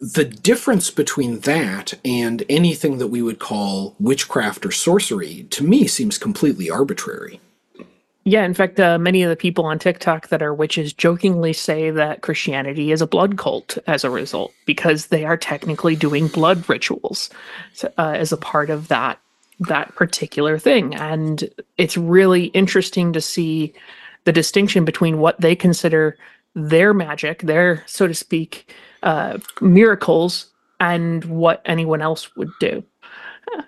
[0.00, 5.86] the difference between that and anything that we would call witchcraft or sorcery to me
[5.86, 7.40] seems completely arbitrary.
[8.24, 11.90] Yeah, in fact, uh, many of the people on TikTok that are witches jokingly say
[11.90, 16.68] that Christianity is a blood cult as a result because they are technically doing blood
[16.68, 17.30] rituals
[17.82, 19.18] uh, as a part of that
[19.60, 23.74] that particular thing, and it's really interesting to see
[24.22, 26.16] the distinction between what they consider
[26.54, 30.46] their magic, their so to speak, uh, miracles,
[30.80, 32.84] and what anyone else would do.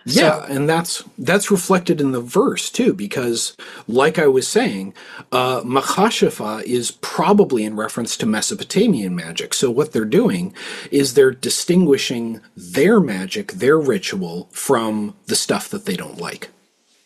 [0.04, 3.56] Yeah, and that's that's reflected in the verse too, because
[3.88, 4.94] like I was saying,
[5.32, 9.54] uh, mechashefa is probably in reference to Mesopotamian magic.
[9.54, 10.54] So what they're doing
[10.90, 16.50] is they're distinguishing their magic, their ritual, from the stuff that they don't like.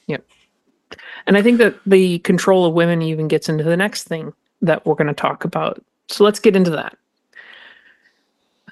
[0.08, 0.24] Yep.
[1.26, 4.32] And I think that the control of women even gets into the next thing
[4.62, 5.82] that we're going to talk about.
[6.08, 6.96] So let's get into that.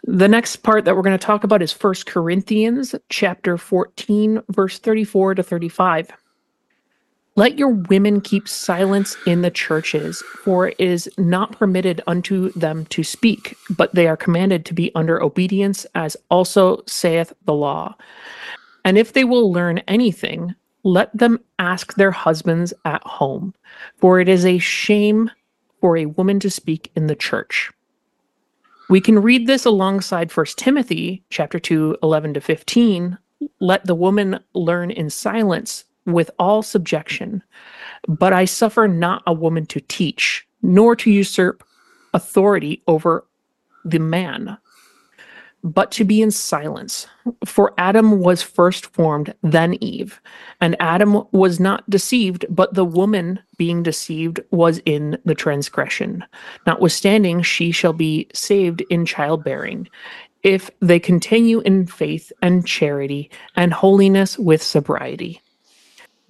[0.04, 4.80] The next part that we're going to talk about is First Corinthians chapter 14 verse
[4.80, 6.10] 34 to 35.
[7.36, 12.84] Let your women keep silence in the churches, for it is not permitted unto them
[12.86, 17.96] to speak, but they are commanded to be under obedience, as also saith the law.
[18.84, 23.54] And if they will learn anything, let them ask their husbands at home,
[23.96, 25.30] for it is a shame
[25.80, 27.70] for a woman to speak in the church.
[28.88, 33.18] We can read this alongside First Timothy chapter 2, 11 to 15.
[33.60, 37.42] Let the woman learn in silence with all subjection.
[38.08, 41.64] But I suffer not a woman to teach, nor to usurp
[42.12, 43.26] authority over
[43.84, 44.58] the man,
[45.64, 47.06] but to be in silence.
[47.44, 50.20] For Adam was first formed, then Eve.
[50.60, 56.24] And Adam was not deceived, but the woman being deceived was in the transgression.
[56.66, 59.88] Notwithstanding, she shall be saved in childbearing,
[60.42, 65.40] if they continue in faith and charity and holiness with sobriety.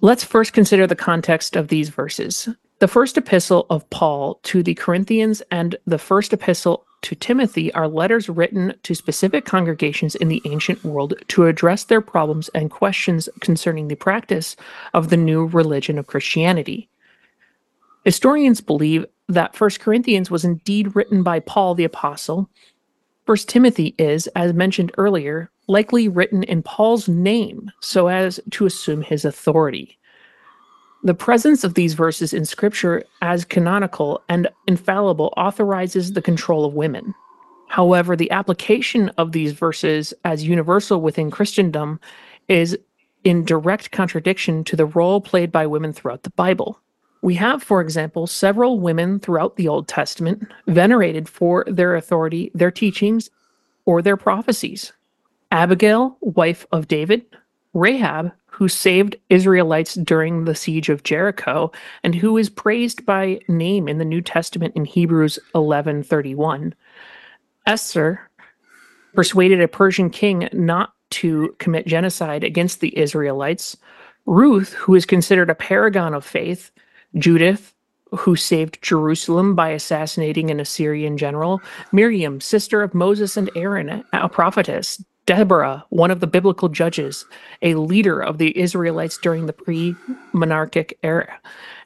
[0.01, 2.49] Let's first consider the context of these verses.
[2.79, 7.87] The first epistle of Paul to the Corinthians and the first epistle to Timothy are
[7.87, 13.29] letters written to specific congregations in the ancient world to address their problems and questions
[13.39, 14.55] concerning the practice
[14.93, 16.89] of the new religion of Christianity.
[18.03, 22.49] Historians believe that 1 Corinthians was indeed written by Paul the apostle.
[23.25, 29.01] 1 Timothy is, as mentioned earlier, likely written in Paul's name so as to assume
[29.01, 29.97] his authority.
[31.05, 36.75] The presence of these verses in scripture as canonical and infallible authorizes the control of
[36.75, 37.13] women.
[37.67, 41.99] However, the application of these verses as universal within Christendom
[42.47, 42.77] is
[43.25, 46.79] in direct contradiction to the role played by women throughout the Bible.
[47.21, 52.71] We have, for example, several women throughout the Old Testament venerated for their authority, their
[52.71, 53.29] teachings,
[53.85, 54.93] or their prophecies.
[55.51, 57.25] Abigail, wife of David,
[57.73, 61.71] Rahab, who saved Israelites during the siege of Jericho
[62.03, 66.73] and who is praised by name in the New Testament in Hebrews 11:31.
[67.65, 68.29] Esther
[69.15, 73.77] persuaded a Persian king not to commit genocide against the Israelites.
[74.25, 76.71] Ruth, who is considered a paragon of faith,
[77.15, 77.73] Judith,
[78.11, 84.29] who saved Jerusalem by assassinating an Assyrian general, Miriam, sister of Moses and Aaron, a
[84.29, 87.25] prophetess, Deborah, one of the biblical judges,
[87.61, 89.95] a leader of the Israelites during the pre
[90.33, 91.39] monarchic era,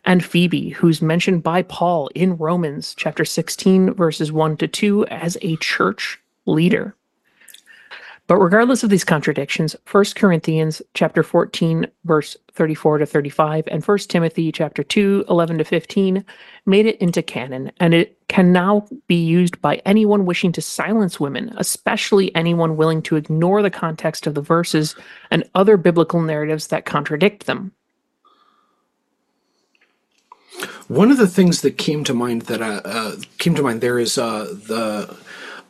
[0.05, 5.37] and Phoebe, who's mentioned by Paul in Romans chapter 16, verses 1 to 2, as
[5.41, 6.95] a church leader.
[8.27, 13.97] But regardless of these contradictions, 1 Corinthians chapter 14 verse 34 to 35 and 1
[13.99, 16.25] Timothy chapter 2 11 to 15
[16.65, 21.19] made it into canon and it can now be used by anyone wishing to silence
[21.19, 24.95] women, especially anyone willing to ignore the context of the verses
[25.31, 27.71] and other biblical narratives that contradict them.
[30.89, 33.99] One of the things that came to mind that uh, uh, came to mind there
[33.99, 35.15] is uh, the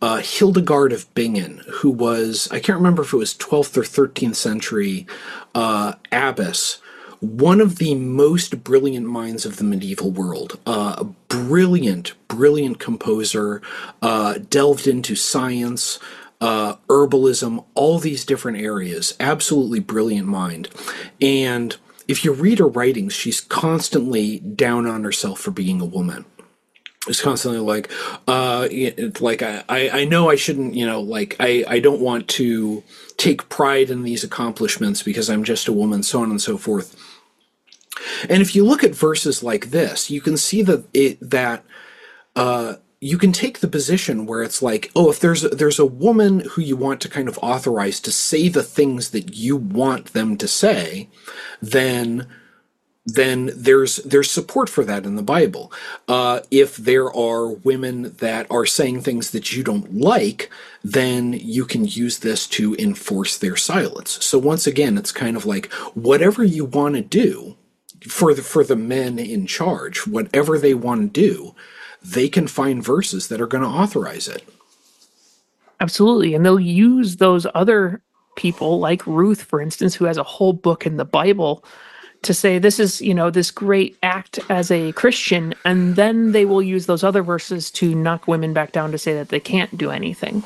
[0.01, 4.35] uh, Hildegard of Bingen, who was, I can't remember if it was 12th or 13th
[4.35, 5.07] century
[5.55, 6.79] uh, abbess,
[7.19, 10.59] one of the most brilliant minds of the medieval world.
[10.65, 13.61] Uh, brilliant, brilliant composer,
[14.01, 15.99] uh, delved into science,
[16.39, 19.15] uh, herbalism, all these different areas.
[19.19, 20.69] Absolutely brilliant mind.
[21.19, 21.75] And
[22.07, 26.25] if you read her writings, she's constantly down on herself for being a woman
[27.05, 27.91] it's constantly like
[28.27, 28.67] uh
[29.19, 32.83] like I, I know i shouldn't you know like i i don't want to
[33.17, 36.95] take pride in these accomplishments because i'm just a woman so on and so forth.
[38.29, 41.63] And if you look at verses like this you can see that it that
[42.35, 45.85] uh you can take the position where it's like oh if there's a, there's a
[45.85, 50.13] woman who you want to kind of authorize to say the things that you want
[50.13, 51.09] them to say
[51.61, 52.27] then
[53.07, 55.71] then there's there's support for that in the Bible.
[56.09, 60.49] Uh, if there are women that are saying things that you don't like,
[60.83, 64.23] then you can use this to enforce their silence.
[64.25, 67.55] So once again, it's kind of like whatever you want to do
[68.09, 71.55] for the for the men in charge, whatever they want to do,
[72.03, 74.43] they can find verses that are going to authorize it.
[75.79, 78.01] Absolutely, and they'll use those other
[78.35, 81.63] people like Ruth, for instance, who has a whole book in the Bible
[82.27, 86.45] to say this is you know this great act as a christian and then they
[86.45, 89.77] will use those other verses to knock women back down to say that they can't
[89.77, 90.43] do anything.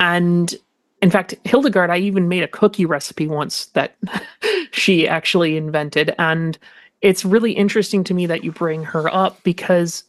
[0.00, 0.54] And
[1.02, 3.96] in fact hildegard i even made a cookie recipe once that
[4.72, 6.58] she actually invented and
[7.00, 10.04] it's really interesting to me that you bring her up because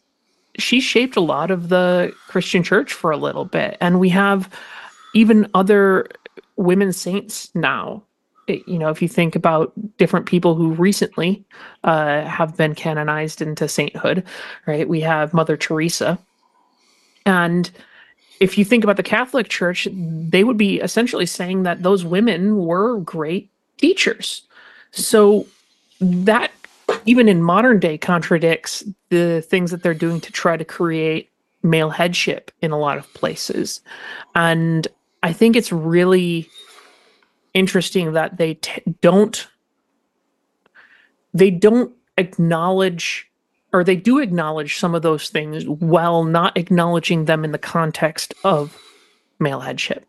[0.57, 4.49] she shaped a lot of the christian church for a little bit and we have
[5.13, 6.07] even other
[6.57, 8.03] women saints now
[8.47, 11.43] you know, if you think about different people who recently
[11.83, 14.23] uh, have been canonized into sainthood,
[14.65, 14.87] right?
[14.87, 16.19] We have Mother Teresa.
[17.25, 17.69] And
[18.39, 22.57] if you think about the Catholic Church, they would be essentially saying that those women
[22.65, 24.41] were great teachers.
[24.91, 25.45] So
[25.99, 26.51] that,
[27.05, 31.29] even in modern day, contradicts the things that they're doing to try to create
[31.63, 33.81] male headship in a lot of places.
[34.33, 34.87] And
[35.23, 36.49] I think it's really
[37.53, 39.47] interesting that they t- don't
[41.33, 43.29] they don't acknowledge
[43.73, 48.33] or they do acknowledge some of those things while not acknowledging them in the context
[48.43, 48.77] of
[49.39, 50.05] male headship.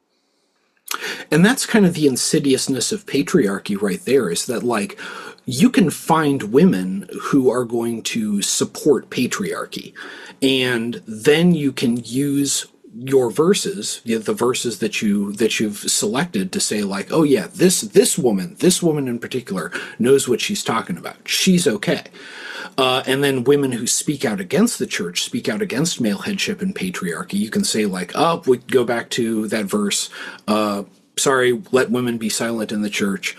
[1.30, 4.99] And that's kind of the insidiousness of patriarchy right there is that like
[5.47, 9.95] you can find women who are going to support patriarchy
[10.43, 15.78] and then you can use your verses, you know, the verses that you that you've
[15.78, 20.40] selected to say like, oh yeah, this this woman, this woman in particular knows what
[20.40, 21.28] she's talking about.
[21.28, 22.05] She's okay.
[22.78, 26.62] Uh, and then women who speak out against the church, speak out against male headship
[26.62, 27.34] and patriarchy.
[27.34, 30.09] You can say like, oh, we go back to that verse.
[30.47, 30.84] Uh,
[31.16, 33.36] sorry, let women be silent in the church.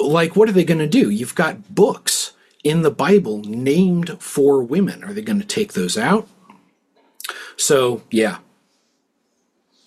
[0.00, 1.10] Like, what are they going to do?
[1.10, 2.32] You've got books
[2.64, 5.04] in the Bible named for women.
[5.04, 6.28] Are they going to take those out?
[7.56, 8.38] So, yeah,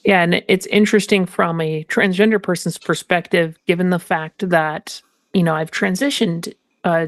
[0.04, 5.02] yeah, and it's interesting from a transgender person's perspective, given the fact that,
[5.34, 7.08] you know, I've transitioned uh,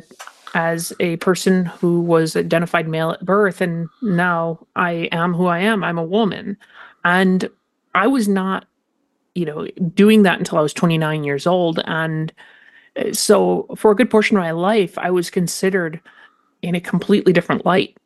[0.54, 5.60] as a person who was identified male at birth, and now I am who I
[5.60, 5.84] am.
[5.84, 6.56] I'm a woman.
[7.04, 7.50] And
[7.96, 8.66] I was not,
[9.34, 9.66] you know,
[9.96, 11.80] doing that until I was 29 years old.
[11.86, 12.32] And
[12.96, 16.00] uh, so for a good portion of my life, I was considered
[16.62, 17.98] in a completely different light.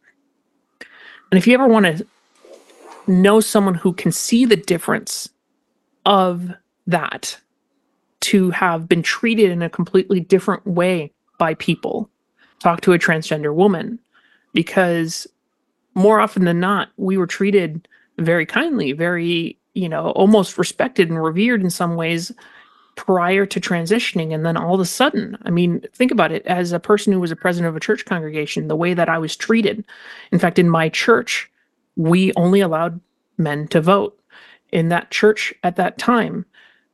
[1.29, 2.07] And if you ever want to
[3.07, 5.29] know someone who can see the difference
[6.05, 6.51] of
[6.85, 7.37] that
[8.21, 12.09] to have been treated in a completely different way by people.
[12.59, 13.99] Talk to a transgender woman
[14.53, 15.27] because
[15.93, 17.87] more often than not we were treated
[18.19, 22.31] very kindly very you know almost respected and revered in some ways
[22.95, 24.33] prior to transitioning.
[24.33, 26.45] And then all of a sudden i mean think about it.
[26.47, 29.17] As a person who was a president of a church congregation the way that i
[29.17, 29.83] was treated
[30.31, 31.51] in fact in my church
[31.97, 33.01] we only allowed
[33.37, 34.17] men to vote.
[34.71, 36.45] In that church at that time,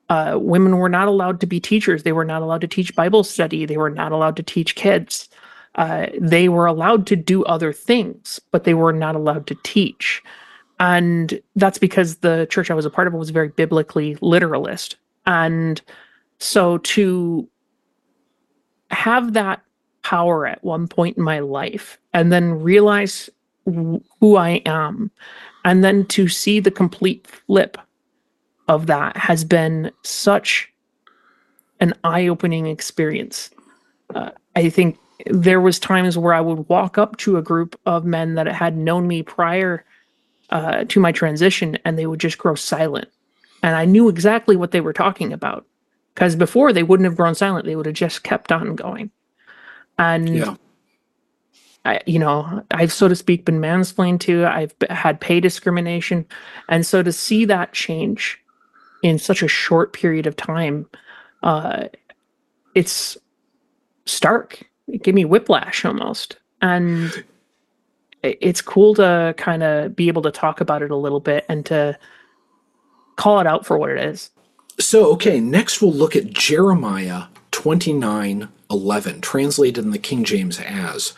[0.10, 2.04] uh, women were not allowed to be teachers.
[2.04, 3.66] They were not allowed to teach Bible study.
[3.66, 5.30] They were not allowed to teach kids.
[5.76, 10.22] Uh, they were allowed to do other things, but they were not allowed to teach.
[10.80, 14.98] And that's because the church I was a part of was very biblically literalist.
[15.26, 15.82] And
[16.40, 17.48] so to
[18.92, 19.64] have that
[20.04, 23.30] power at one point in my life and then realize
[23.66, 25.12] who I am.
[25.66, 27.78] And then to see the complete flip
[28.68, 30.72] of that has been such
[31.80, 33.50] an eye-opening experience.
[34.14, 38.06] Uh, I think there was times where I would walk up to a group of
[38.06, 39.86] men that had known me prior
[40.50, 43.10] uh, to my transition, and they would just grow silent.
[43.62, 45.66] And I knew exactly what they were talking about
[46.14, 49.10] because before they wouldn't have grown silent; they would have just kept on going.
[49.98, 50.56] And yeah.
[51.86, 54.46] I, you know, I've so to speak been mansplained to.
[54.46, 56.26] I've had pay discrimination,
[56.70, 58.40] and so to see that change
[59.02, 60.88] in such a short period of time,
[61.44, 61.90] uh,
[62.74, 63.18] it's
[64.06, 64.70] stark.
[64.88, 67.24] It gave me whiplash almost, and
[68.24, 71.66] it's cool to kind of be able to talk about it a little bit and
[71.66, 71.98] to
[73.18, 74.32] call it out for what it is.
[74.80, 81.14] So, okay, next we'll look at Jeremiah 29 11, translated in the King James as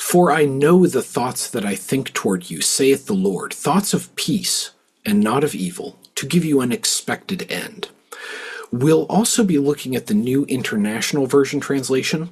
[0.00, 4.12] for I know the thoughts that I think toward you, saith the Lord, thoughts of
[4.16, 4.70] peace
[5.04, 7.90] and not of evil, to give you an expected end.
[8.72, 12.30] We'll also be looking at the New International Version translation.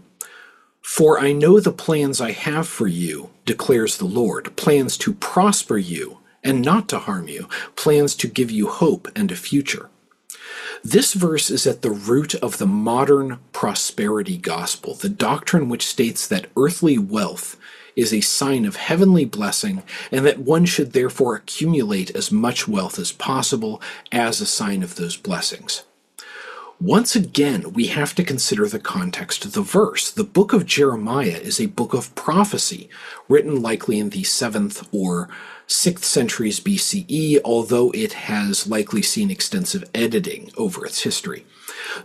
[0.80, 5.76] For I know the plans I have for you, declares the Lord plans to prosper
[5.76, 9.90] you and not to harm you, plans to give you hope and a future.
[10.84, 16.26] This verse is at the root of the modern prosperity gospel, the doctrine which states
[16.28, 17.56] that earthly wealth
[17.96, 22.98] is a sign of heavenly blessing and that one should therefore accumulate as much wealth
[22.98, 25.82] as possible as a sign of those blessings.
[26.80, 30.12] Once again, we have to consider the context of the verse.
[30.12, 32.88] The book of Jeremiah is a book of prophecy,
[33.28, 35.28] written likely in the 7th or
[35.66, 41.44] 6th centuries BCE, although it has likely seen extensive editing over its history.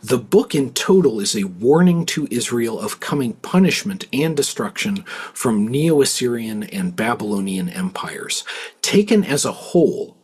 [0.02, 5.04] The book in total is a warning to Israel of coming punishment and destruction
[5.36, 8.44] from Neo Assyrian and Babylonian empires.
[8.82, 10.18] Taken as a whole,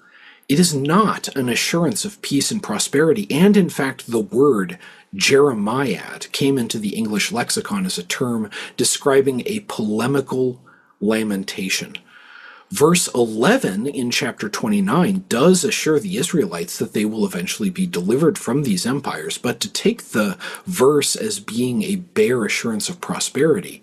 [0.50, 4.80] it is not an assurance of peace and prosperity, and in fact, the word
[5.14, 10.60] Jeremiad came into the English lexicon as a term describing a polemical
[11.00, 11.95] lamentation.
[12.72, 18.38] Verse 11 in chapter 29 does assure the Israelites that they will eventually be delivered
[18.38, 23.82] from these empires, but to take the verse as being a bare assurance of prosperity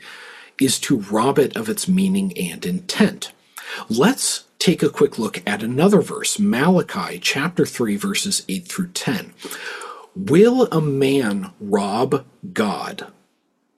[0.60, 3.32] is to rob it of its meaning and intent.
[3.88, 9.34] Let's take a quick look at another verse, Malachi chapter 3, verses 8 through 10.
[10.16, 13.12] Will a man rob God?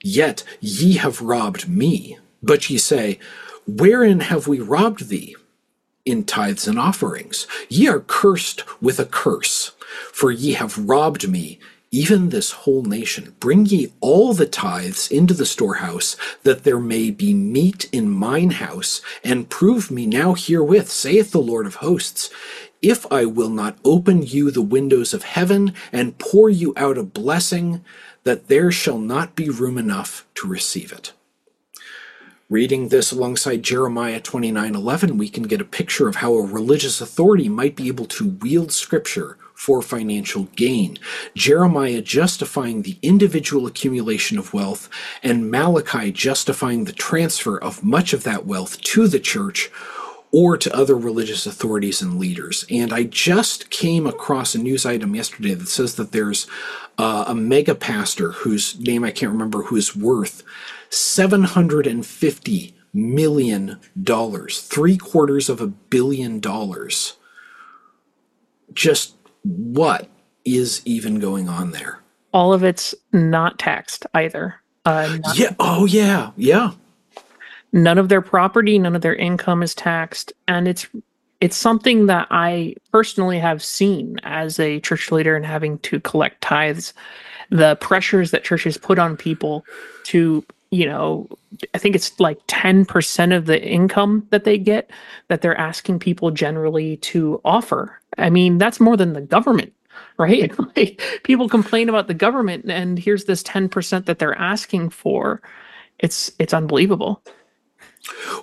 [0.02, 2.18] Yet ye have robbed me.
[2.42, 3.18] But ye say,
[3.66, 5.36] Wherein have we robbed thee?
[6.06, 7.46] In tithes and offerings.
[7.68, 9.72] Ye are cursed with a curse,
[10.12, 11.58] for ye have robbed me,
[11.90, 13.34] even this whole nation.
[13.40, 18.50] Bring ye all the tithes into the storehouse, that there may be meat in mine
[18.50, 22.30] house, and prove me now herewith, saith the Lord of hosts,
[22.80, 27.02] if I will not open you the windows of heaven and pour you out a
[27.02, 27.84] blessing,
[28.24, 31.12] that there shall not be room enough to receive it.
[32.50, 37.48] Reading this alongside Jeremiah 29:11, we can get a picture of how a religious authority
[37.48, 40.96] might be able to wield scripture for financial gain.
[41.34, 44.88] Jeremiah justifying the individual accumulation of wealth,
[45.20, 49.68] and Malachi justifying the transfer of much of that wealth to the church
[50.30, 52.64] or to other religious authorities and leaders.
[52.70, 56.46] And I just came across a news item yesterday that says that there's
[56.96, 60.44] uh, a mega pastor whose name I can't remember who is worth
[60.88, 67.16] 750 million dollars, three quarters of a billion dollars.
[68.72, 69.17] Just
[69.48, 70.08] what
[70.44, 72.00] is even going on there?
[72.32, 74.56] All of it's not taxed either.
[74.84, 75.54] Uh, not yeah.
[75.58, 76.32] Oh, yeah.
[76.36, 76.72] Yeah.
[77.72, 80.86] None of their property, none of their income is taxed, and it's
[81.40, 86.40] it's something that I personally have seen as a church leader and having to collect
[86.40, 86.94] tithes.
[87.50, 89.64] The pressures that churches put on people
[90.04, 91.28] to you know,
[91.74, 94.90] I think it's like 10% of the income that they get
[95.28, 97.98] that they're asking people generally to offer.
[98.18, 99.72] I mean, that's more than the government,
[100.18, 100.52] right?
[100.76, 105.40] like, people complain about the government and here's this 10% that they're asking for.
[105.98, 107.22] It's it's unbelievable.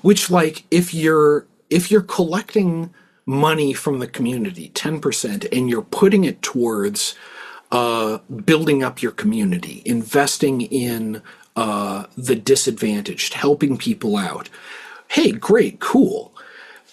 [0.01, 2.93] Which like if you're if you're collecting
[3.25, 7.15] money from the community, 10%, and you're putting it towards
[7.71, 11.21] uh, building up your community, investing in
[11.55, 14.49] uh, the disadvantaged, helping people out.
[15.07, 16.33] Hey, great, cool.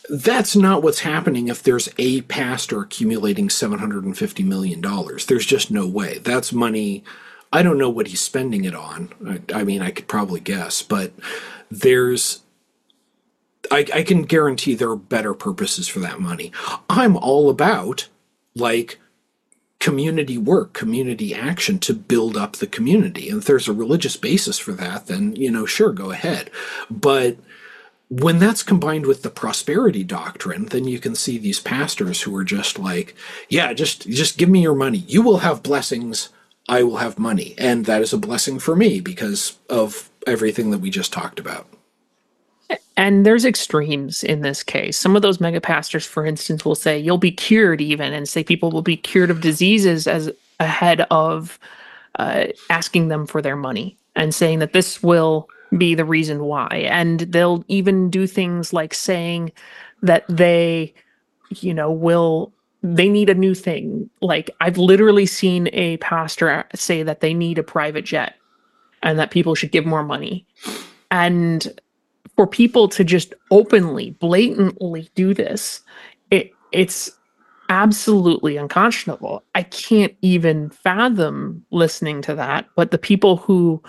[0.09, 4.81] That's not what's happening if there's a pastor accumulating $750 million.
[4.81, 6.19] There's just no way.
[6.19, 7.05] That's money.
[7.53, 9.11] I don't know what he's spending it on.
[9.27, 11.13] I, I mean, I could probably guess, but
[11.71, 12.43] there's
[13.71, 16.53] I, I, can guarantee there are better purposes for that money.
[16.91, 18.09] I'm all about
[18.55, 18.99] like
[19.83, 23.29] community work, community action to build up the community.
[23.29, 26.53] And if there's a religious basis for that, then, you know, sure, go ahead.
[26.89, 27.37] But
[28.09, 32.45] when that's combined with the prosperity doctrine, then you can see these pastors who are
[32.45, 33.17] just like,
[33.49, 34.99] yeah, just just give me your money.
[34.99, 36.29] You will have blessings,
[36.69, 37.57] I will have money.
[37.59, 41.67] And that is a blessing for me because of everything that we just talked about.
[42.97, 44.99] And there's extremes in this case.
[44.99, 48.45] Some of those mega pastors, for instance, will say you'll be cured even and say
[48.45, 50.31] people will be cured of diseases as
[50.61, 51.59] ahead of
[52.19, 56.87] uh, asking them for their money and saying that this will be the reason why.
[56.91, 59.53] And they'll even do things like saying
[60.03, 60.93] that they,
[61.51, 64.11] you know, will they need a new thing.
[64.21, 68.35] Like I've literally seen a pastor say that they need a private jet
[69.03, 70.47] and that people should give more money.
[71.11, 71.81] And
[72.37, 75.81] for people to just openly, blatantly do this,
[76.31, 77.11] it it's
[77.69, 79.43] absolutely unconscionable.
[79.55, 82.69] I can't even fathom listening to that.
[82.77, 83.83] But the people who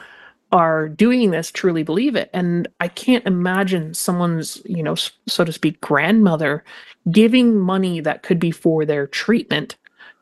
[0.54, 2.30] are doing this truly believe it.
[2.32, 6.64] And I can't imagine someone's, you know, so to speak, grandmother
[7.12, 9.76] giving money that could be for their treatment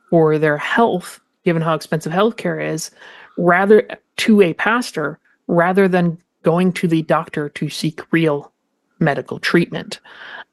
[0.10, 2.92] or their health, given how expensive healthcare is,
[3.38, 8.52] rather to a pastor rather than going to the doctor to seek real
[9.00, 10.00] medical treatment.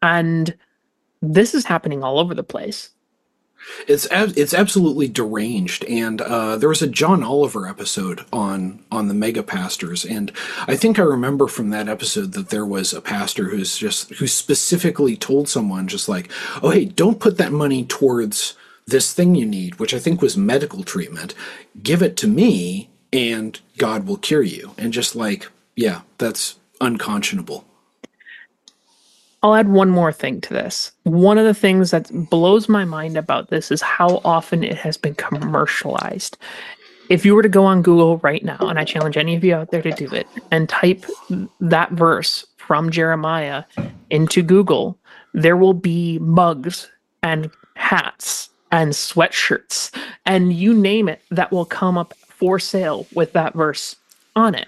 [0.02, 0.54] And
[1.20, 2.90] this is happening all over the place.
[3.86, 9.14] It's it's absolutely deranged, and uh, there was a John Oliver episode on on the
[9.14, 10.32] mega pastors, and
[10.68, 14.26] I think I remember from that episode that there was a pastor who's just who
[14.28, 16.30] specifically told someone just like,
[16.62, 18.54] "Oh, hey, don't put that money towards
[18.86, 21.34] this thing you need," which I think was medical treatment.
[21.82, 24.72] Give it to me, and God will cure you.
[24.78, 25.48] And just like,
[25.78, 27.64] yeah, that's unconscionable.
[29.44, 30.90] I'll add one more thing to this.
[31.04, 34.96] One of the things that blows my mind about this is how often it has
[34.96, 36.36] been commercialized.
[37.08, 39.54] If you were to go on Google right now, and I challenge any of you
[39.54, 41.06] out there to do it, and type
[41.60, 43.62] that verse from Jeremiah
[44.10, 44.98] into Google,
[45.32, 46.90] there will be mugs
[47.22, 53.32] and hats and sweatshirts and you name it that will come up for sale with
[53.32, 53.94] that verse
[54.34, 54.66] on it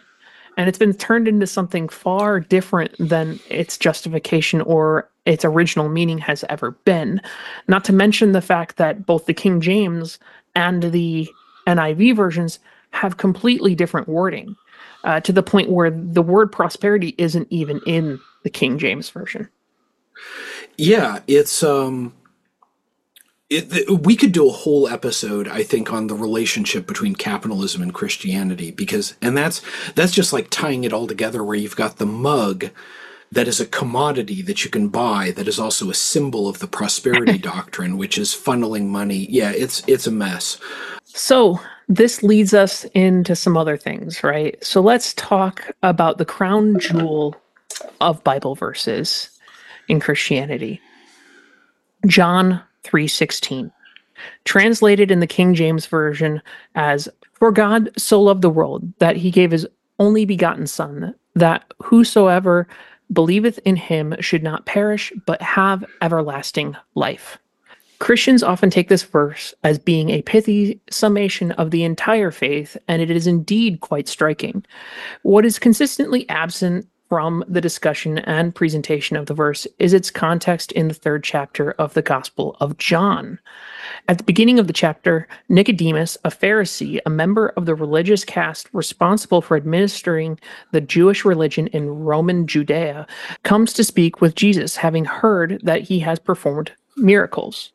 [0.60, 6.18] and it's been turned into something far different than its justification or its original meaning
[6.18, 7.18] has ever been.
[7.66, 10.18] Not to mention the fact that both the King James
[10.54, 11.26] and the
[11.66, 12.58] NIV versions
[12.90, 14.54] have completely different wording
[15.02, 19.48] uh, to the point where the word prosperity isn't even in the King James version.
[20.76, 22.12] Yeah, it's um
[23.50, 27.92] it, we could do a whole episode i think on the relationship between capitalism and
[27.92, 29.60] christianity because and that's
[29.94, 32.70] that's just like tying it all together where you've got the mug
[33.32, 36.66] that is a commodity that you can buy that is also a symbol of the
[36.66, 39.26] prosperity doctrine which is funneling money.
[39.30, 40.58] Yeah it's it's a mess.
[41.04, 44.62] So this leads us into some other things right?
[44.64, 47.36] So let's talk about the crown jewel
[48.00, 49.30] of bible verses
[49.88, 50.80] in christianity.
[52.06, 53.70] John 3:16
[54.44, 56.42] translated in the King James version
[56.74, 59.66] as for God so loved the world that he gave his
[59.98, 62.68] only begotten son that whosoever
[63.12, 67.38] believeth in him should not perish but have everlasting life.
[67.98, 73.02] Christians often take this verse as being a pithy summation of the entire faith, and
[73.02, 74.64] it is indeed quite striking.
[75.22, 80.70] What is consistently absent from the discussion and presentation of the verse is its context
[80.72, 83.40] in the third chapter of the Gospel of John.
[84.08, 88.68] At the beginning of the chapter, Nicodemus, a Pharisee, a member of the religious caste
[88.72, 90.38] responsible for administering
[90.70, 93.08] the Jewish religion in Roman Judea,
[93.42, 97.72] comes to speak with Jesus, having heard that he has performed miracles.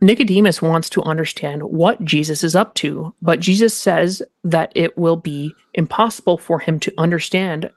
[0.00, 5.16] Nicodemus wants to understand what Jesus is up to, but Jesus says that it will
[5.16, 7.70] be impossible for him to understand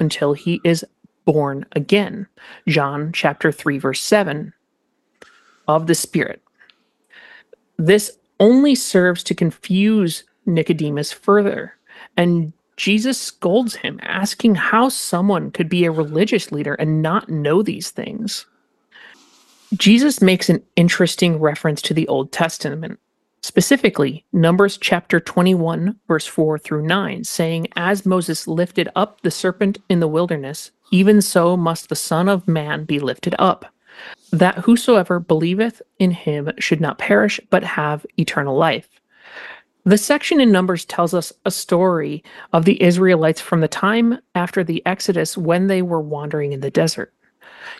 [0.00, 0.84] until he is
[1.24, 2.26] born again.
[2.66, 4.52] John chapter 3 verse 7
[5.68, 6.42] of the spirit.
[7.76, 11.76] This only serves to confuse Nicodemus further
[12.16, 17.62] and Jesus scolds him asking how someone could be a religious leader and not know
[17.62, 18.46] these things.
[19.74, 22.98] Jesus makes an interesting reference to the Old Testament
[23.42, 29.78] Specifically, Numbers chapter 21, verse 4 through 9, saying, As Moses lifted up the serpent
[29.88, 33.72] in the wilderness, even so must the Son of Man be lifted up,
[34.30, 38.88] that whosoever believeth in him should not perish, but have eternal life.
[39.84, 42.22] The section in Numbers tells us a story
[42.52, 46.70] of the Israelites from the time after the Exodus when they were wandering in the
[46.70, 47.14] desert.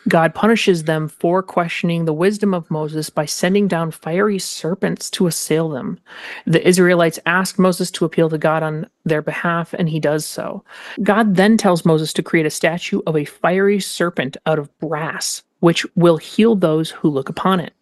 [0.08, 5.26] God punishes them for questioning the wisdom of Moses by sending down fiery serpents to
[5.26, 5.98] assail them.
[6.46, 10.64] The Israelites ask Moses to appeal to God on their behalf, and he does so.
[11.02, 15.42] God then tells Moses to create a statue of a fiery serpent out of brass,
[15.60, 17.72] which will heal those who look upon it.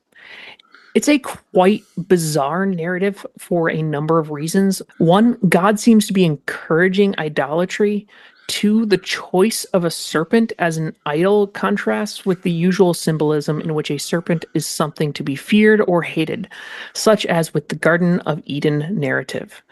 [0.94, 4.82] It's a quite bizarre narrative for a number of reasons.
[4.98, 8.08] One, God seems to be encouraging idolatry
[8.48, 13.74] Two, the choice of a serpent as an idol contrasts with the usual symbolism in
[13.74, 16.48] which a serpent is something to be feared or hated,
[16.94, 19.62] such as with the Garden of Eden narrative.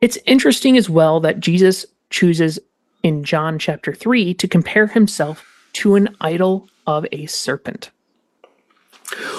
[0.00, 2.58] It's interesting as well that Jesus chooses
[3.02, 7.90] in John chapter 3 to compare himself to an idol of a serpent.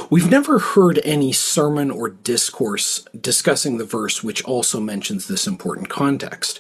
[0.10, 5.88] We've never heard any sermon or discourse discussing the verse which also mentions this important
[5.90, 6.60] context.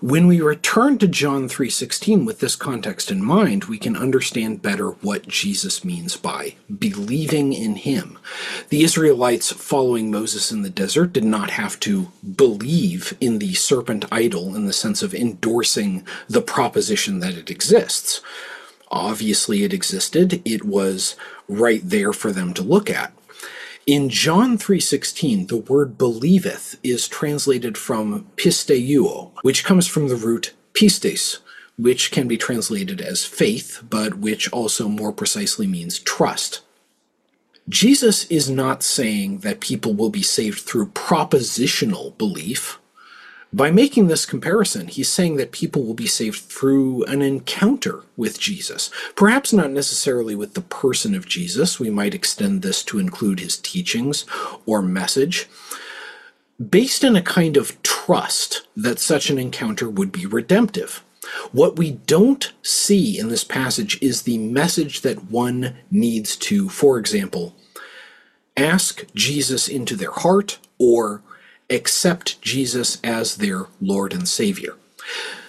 [0.00, 4.90] When we return to John 3:16 with this context in mind, we can understand better
[4.90, 8.18] what Jesus means by believing in him.
[8.68, 14.04] The Israelites following Moses in the desert did not have to believe in the serpent
[14.12, 18.20] idol in the sense of endorsing the proposition that it exists.
[18.92, 20.42] Obviously, it existed.
[20.44, 21.16] It was
[21.48, 23.12] right there for them to look at.
[23.86, 30.52] In John 3:16, the word believeth is translated from pisteuo, which comes from the root
[30.74, 31.38] pistis,
[31.76, 36.60] which can be translated as faith, but which also more precisely means trust.
[37.68, 42.78] Jesus is not saying that people will be saved through propositional belief,
[43.54, 48.40] by making this comparison, he's saying that people will be saved through an encounter with
[48.40, 48.90] Jesus.
[49.14, 51.78] Perhaps not necessarily with the person of Jesus.
[51.78, 54.24] We might extend this to include his teachings
[54.64, 55.48] or message.
[56.70, 61.02] Based in a kind of trust that such an encounter would be redemptive.
[61.50, 66.98] What we don't see in this passage is the message that one needs to, for
[66.98, 67.54] example,
[68.56, 71.22] ask Jesus into their heart or
[71.72, 74.74] accept Jesus as their Lord and Savior.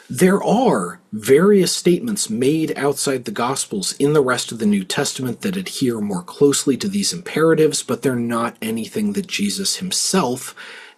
[0.09, 5.41] There are various statements made outside the Gospels in the rest of the New Testament
[5.41, 10.55] that adhere more closely to these imperatives, but they're not anything that Jesus himself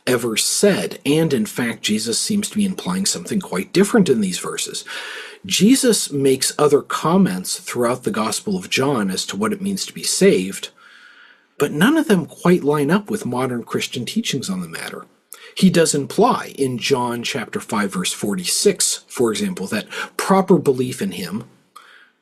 [0.08, 1.00] ever said.
[1.06, 4.84] And in fact, Jesus seems to be implying something quite different in these verses.
[5.46, 9.94] Jesus makes other comments throughout the Gospel of John as to what it means to
[9.94, 10.70] be saved,
[11.58, 15.06] but none of them quite line up with modern Christian teachings on the matter.
[15.56, 19.88] He does imply in John chapter 5 verse 46, for example, that
[20.18, 21.46] proper belief in him,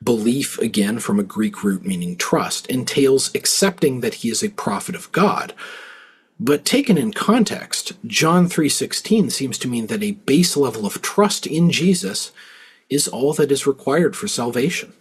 [0.02, 4.94] belief again from a Greek root meaning trust, entails accepting that he is a prophet
[4.94, 5.52] of God.
[6.38, 11.44] But taken in context, John 3:16 seems to mean that a base level of trust
[11.44, 12.30] in Jesus
[12.88, 14.92] is all that is required for salvation.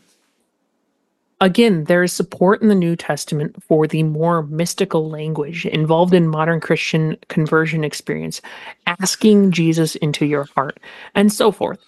[1.42, 6.28] Again, there is support in the New Testament for the more mystical language involved in
[6.28, 8.42] modern Christian conversion experience,
[8.88, 10.80] asking Jesus into your heart,
[11.16, 11.80] and so forth.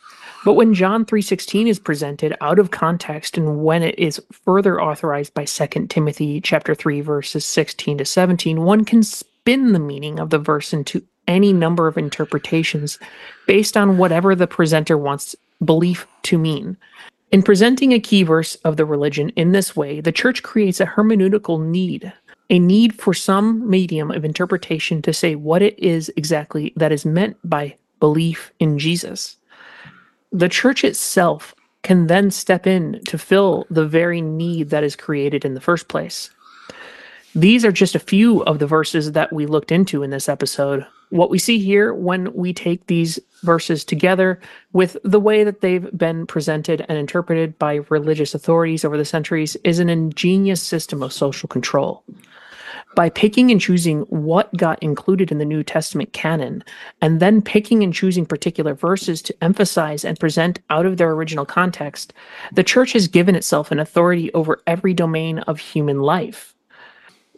[0.44, 5.34] But when John 3:16 is presented out of context and when it is further authorized
[5.34, 10.30] by 2 Timothy chapter 3 verses 16 to 17, one can spin the meaning of
[10.30, 13.00] the verse into any number of interpretations
[13.48, 16.78] based on whatever the presenter wants belief to mean.
[17.36, 20.86] In presenting a key verse of the religion in this way, the church creates a
[20.86, 22.14] hermeneutical need,
[22.50, 27.06] a need for some medium of interpretation to say what it is exactly that is
[27.06, 29.36] meant by belief in Jesus.
[30.32, 35.44] The church itself can then step in to fill the very need that is created
[35.44, 36.30] in the first place.
[37.38, 40.86] These are just a few of the verses that we looked into in this episode.
[41.10, 44.40] What we see here when we take these verses together
[44.72, 49.58] with the way that they've been presented and interpreted by religious authorities over the centuries
[49.66, 52.06] is an ingenious system of social control.
[52.96, 56.64] By picking and choosing what got included in the New Testament canon,
[57.02, 61.46] and then picking and choosing particular verses to emphasize and present out of their original
[61.46, 62.14] context,
[62.54, 66.55] the church has given itself an authority over every domain of human life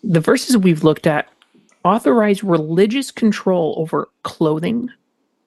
[0.03, 1.29] the verses we've looked at
[1.83, 4.89] authorize religious control over clothing,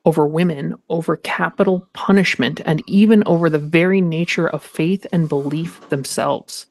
[0.04, 5.86] over women, over capital punishment, and even over the very nature of faith and belief
[5.90, 6.66] themselves.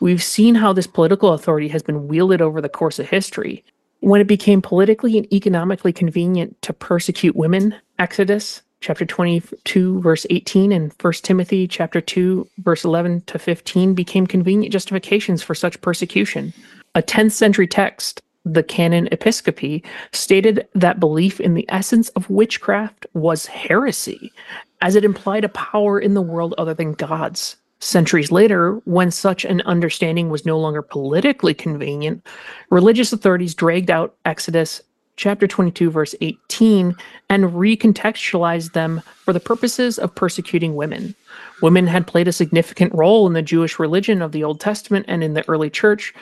[0.00, 3.64] We've seen how this political authority has been wielded over the course of history.
[4.00, 10.70] When it became politically and economically convenient to persecute women, Exodus chapter 22 verse 18
[10.70, 16.52] and 1 Timothy chapter 2 verse 11 to 15 became convenient justifications for such persecution.
[16.98, 23.06] A 10th century text, the Canon Episcopi, stated that belief in the essence of witchcraft
[23.14, 24.32] was heresy,
[24.80, 27.54] as it implied a power in the world other than God's.
[27.78, 32.26] Centuries later, when such an understanding was no longer politically convenient,
[32.68, 34.82] religious authorities dragged out Exodus
[35.14, 36.96] chapter 22, verse 18,
[37.28, 41.14] and recontextualized them for the purposes of persecuting women.
[41.62, 45.22] Women had played a significant role in the Jewish religion of the Old Testament and
[45.22, 46.12] in the early church,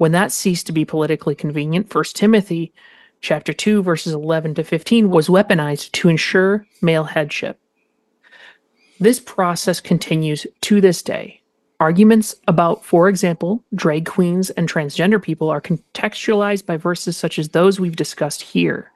[0.00, 2.72] when that ceased to be politically convenient, 1 Timothy
[3.20, 7.60] chapter 2 verses 11 to 15 was weaponized to ensure male headship.
[8.98, 11.42] This process continues to this day.
[11.80, 17.50] Arguments about, for example, drag queens and transgender people are contextualized by verses such as
[17.50, 18.90] those we've discussed here.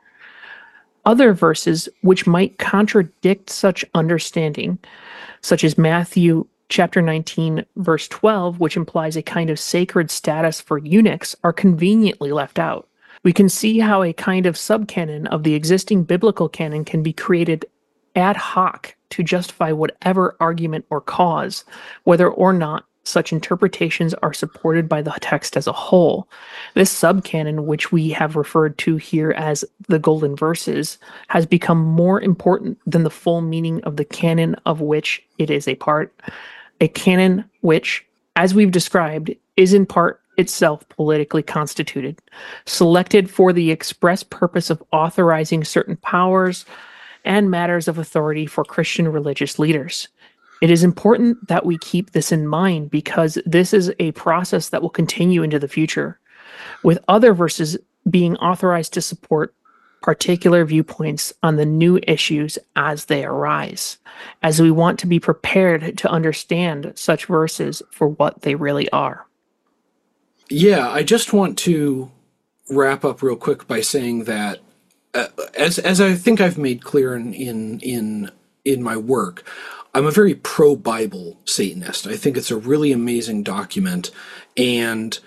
[1.04, 4.78] Other verses which might contradict such understanding,
[5.42, 10.78] such as Matthew chapter 19, verse 12, which implies a kind of sacred status for
[10.78, 12.88] eunuchs, are conveniently left out.
[13.22, 17.12] We can see how a kind of subcanon of the existing biblical canon can be
[17.12, 17.64] created
[18.16, 21.64] ad hoc to justify whatever argument or cause,
[22.02, 26.28] whether or not such interpretations are supported by the text as a whole.
[26.74, 30.98] This subcanon, which we have referred to here as the Golden Verses,
[31.28, 35.68] has become more important than the full meaning of the canon of which it is
[35.68, 36.12] a part.
[36.80, 38.04] A canon which,
[38.36, 42.20] as we've described, is in part itself politically constituted,
[42.66, 46.64] selected for the express purpose of authorizing certain powers
[47.24, 50.08] and matters of authority for Christian religious leaders.
[50.60, 54.82] It is important that we keep this in mind because this is a process that
[54.82, 56.18] will continue into the future,
[56.82, 57.76] with other verses
[58.10, 59.54] being authorized to support
[60.04, 63.96] particular viewpoints on the new issues as they arise,
[64.42, 69.26] as we want to be prepared to understand such verses for what they really are.
[70.50, 72.10] Yeah, I just want to
[72.68, 74.60] wrap up real quick by saying that
[75.14, 78.30] uh, as as I think I've made clear in in in
[78.62, 79.42] in my work,
[79.94, 82.06] I'm a very pro Bible Satanist.
[82.06, 84.10] I think it's a really amazing document.
[84.54, 85.18] And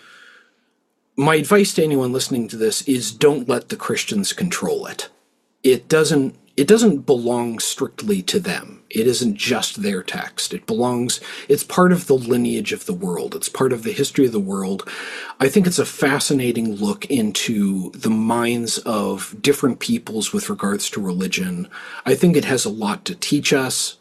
[1.18, 5.10] my advice to anyone listening to this is don't let the Christians control it.
[5.64, 8.82] It doesn't it doesn't belong strictly to them.
[8.90, 10.56] It isn't just their text.
[10.56, 13.36] It belongs, it's part of the lineage of the world.
[13.36, 14.90] It's part of the history of the world.
[15.40, 21.02] I think it's a fascinating look into the minds of different peoples with regards to
[21.02, 21.70] religion.
[22.08, 23.97] I think it has a lot to teach us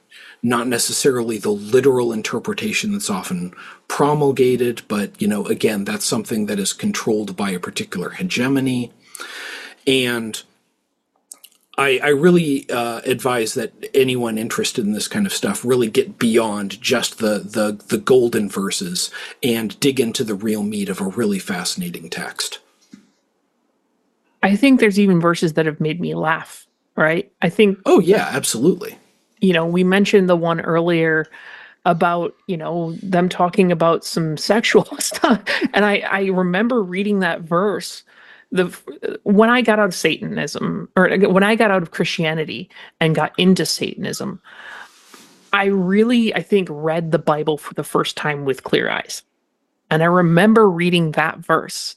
[0.46, 3.52] not necessarily the literal interpretation that's often
[3.88, 8.92] promulgated, but, you know, again, that's something that is controlled by a particular hegemony.
[9.88, 10.40] And
[11.76, 16.16] I, I really uh, advise that anyone interested in this kind of stuff really get
[16.16, 19.10] beyond just the, the, the golden verses
[19.42, 22.60] and dig into the real meat of a really fascinating text.
[24.44, 27.32] I think there's even verses that have made me laugh, right?
[27.42, 27.80] I think.
[27.84, 28.96] Oh, yeah, absolutely
[29.46, 31.26] you know, we mentioned the one earlier
[31.84, 35.40] about you know them talking about some sexual stuff.
[35.72, 38.02] And i i remember reading that verse
[38.50, 38.66] the
[39.22, 42.68] when i got out of satanism or when i got out of christianity
[43.00, 44.40] and got into satanism
[45.52, 49.22] i really i think read the bible for the first time with clear eyes.
[49.90, 51.96] And i remember reading that verse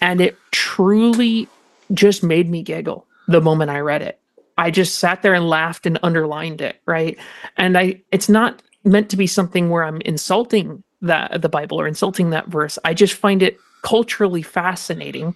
[0.00, 1.48] and it truly
[1.92, 4.20] just made me giggle the moment i read it
[4.62, 7.18] I just sat there and laughed and underlined it, right?
[7.56, 11.88] And I it's not meant to be something where I'm insulting that the Bible or
[11.88, 12.78] insulting that verse.
[12.84, 15.34] I just find it culturally fascinating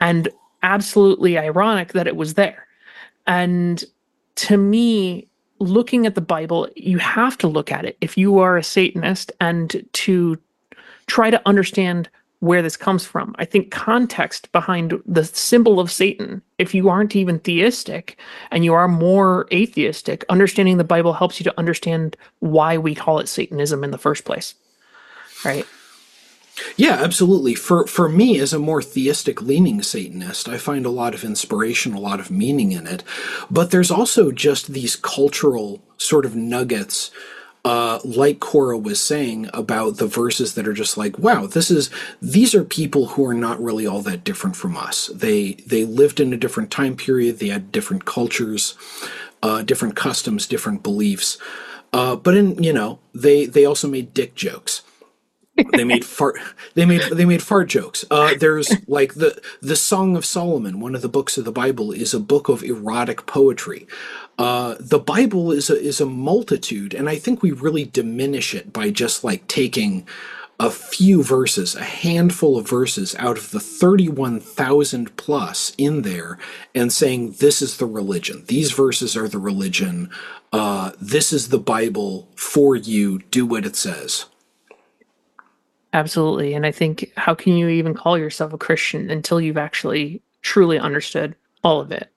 [0.00, 0.28] and
[0.64, 2.66] absolutely ironic that it was there.
[3.28, 3.84] And
[4.34, 5.28] to me,
[5.60, 9.30] looking at the Bible, you have to look at it if you are a Satanist
[9.40, 10.36] and to
[11.06, 12.10] try to understand
[12.40, 13.34] where this comes from.
[13.38, 18.18] I think context behind the symbol of Satan, if you aren't even theistic
[18.50, 23.18] and you are more atheistic, understanding the Bible helps you to understand why we call
[23.18, 24.54] it Satanism in the first place.
[25.44, 25.66] Right?
[26.76, 27.54] Yeah, absolutely.
[27.54, 31.92] For for me as a more theistic leaning Satanist, I find a lot of inspiration,
[31.92, 33.02] a lot of meaning in it.
[33.50, 37.10] But there's also just these cultural sort of nuggets
[37.66, 41.90] uh, like Cora was saying about the verses that are just like, wow, this is
[42.22, 45.08] these are people who are not really all that different from us.
[45.08, 47.40] They they lived in a different time period.
[47.40, 48.76] They had different cultures,
[49.42, 51.38] uh, different customs, different beliefs.
[51.92, 54.82] Uh, but in you know they they also made dick jokes.
[55.74, 56.36] they made fart
[56.74, 60.94] they made they made fart jokes uh, there's like the the song of solomon one
[60.94, 63.86] of the books of the bible is a book of erotic poetry
[64.38, 68.72] uh, the Bible is a, is a multitude, and I think we really diminish it
[68.72, 70.06] by just like taking
[70.58, 76.38] a few verses, a handful of verses out of the 31,000 plus in there
[76.74, 78.44] and saying, this is the religion.
[78.46, 80.10] These verses are the religion.
[80.52, 83.18] Uh, this is the Bible for you.
[83.30, 84.26] Do what it says.
[85.92, 86.54] Absolutely.
[86.54, 90.78] And I think, how can you even call yourself a Christian until you've actually truly
[90.78, 91.34] understood
[91.64, 92.10] all of it?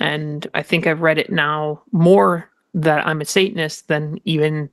[0.00, 4.70] And I think I've read it now more that I'm a Satanist than even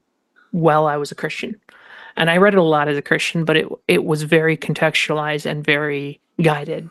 [0.51, 1.59] while I was a Christian.
[2.15, 5.45] And I read it a lot as a Christian, but it it was very contextualized
[5.45, 6.89] and very guided.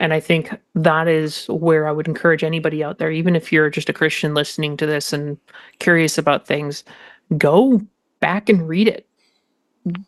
[0.00, 3.70] And I think that is where I would encourage anybody out there, even if you're
[3.70, 5.38] just a Christian listening to this and
[5.80, 6.84] curious about things,
[7.36, 7.80] go
[8.20, 9.06] back and read it.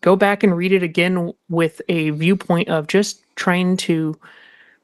[0.01, 4.17] Go back and read it again with a viewpoint of just trying to,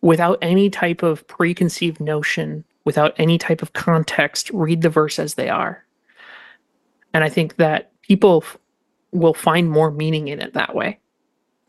[0.01, 5.33] without any type of preconceived notion, without any type of context, read the verse as
[5.33, 5.83] they are.
[7.13, 8.45] And I think that people
[9.11, 10.97] will find more meaning in it that way.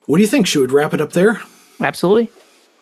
[0.06, 0.46] What do you think?
[0.46, 1.42] Should we wrap it up there?
[1.80, 2.30] Absolutely.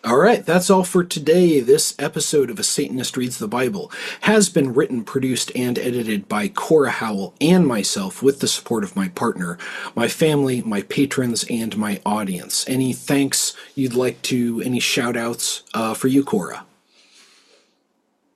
[0.03, 1.61] All right, that's all for today.
[1.61, 6.47] This episode of A Satanist Reads the Bible has been written, produced, and edited by
[6.47, 9.57] Cora Howell and myself with the support of my partner,
[9.95, 12.69] my family, my patrons, and my audience.
[12.69, 16.66] Any thanks you'd like to, any shout outs uh, for you, Cora?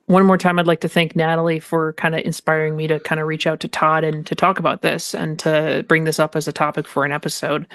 [0.06, 3.20] One more time, I'd like to thank Natalie for kind of inspiring me to kind
[3.20, 6.36] of reach out to Todd and to talk about this and to bring this up
[6.36, 7.66] as a topic for an episode.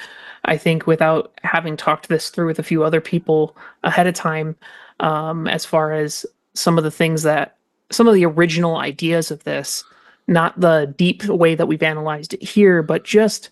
[0.46, 4.56] I think without having talked this through with a few other people ahead of time,
[5.00, 7.58] um, as far as some of the things that
[7.90, 9.84] some of the original ideas of this,
[10.28, 13.50] not the deep way that we've analyzed it here, but just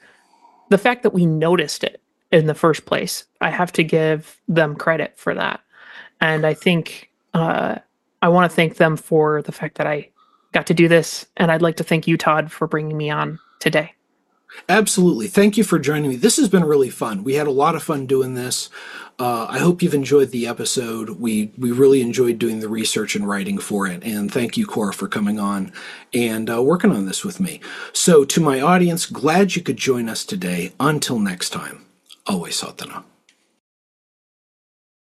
[0.69, 2.01] the fact that we noticed it
[2.31, 3.23] in the first place.
[3.39, 5.61] I have to give them credit for that.
[6.19, 7.77] And I think uh,
[8.25, 10.09] I want to thank them for the fact that I
[10.51, 11.27] got to do this.
[11.37, 13.93] And I'd like to thank you, Todd, for bringing me on today.
[14.67, 15.27] Absolutely.
[15.27, 16.15] Thank you for joining me.
[16.15, 17.23] This has been really fun.
[17.23, 18.71] We had a lot of fun doing this.
[19.19, 21.19] Uh, I hope you've enjoyed the episode.
[21.19, 24.03] We we really enjoyed doing the research and writing for it.
[24.03, 25.71] And thank you, Cora, for coming on
[26.11, 27.59] and uh, working on this with me.
[27.93, 30.73] So, to my audience, glad you could join us today.
[30.79, 31.85] Until next time,
[32.25, 33.03] always Satana.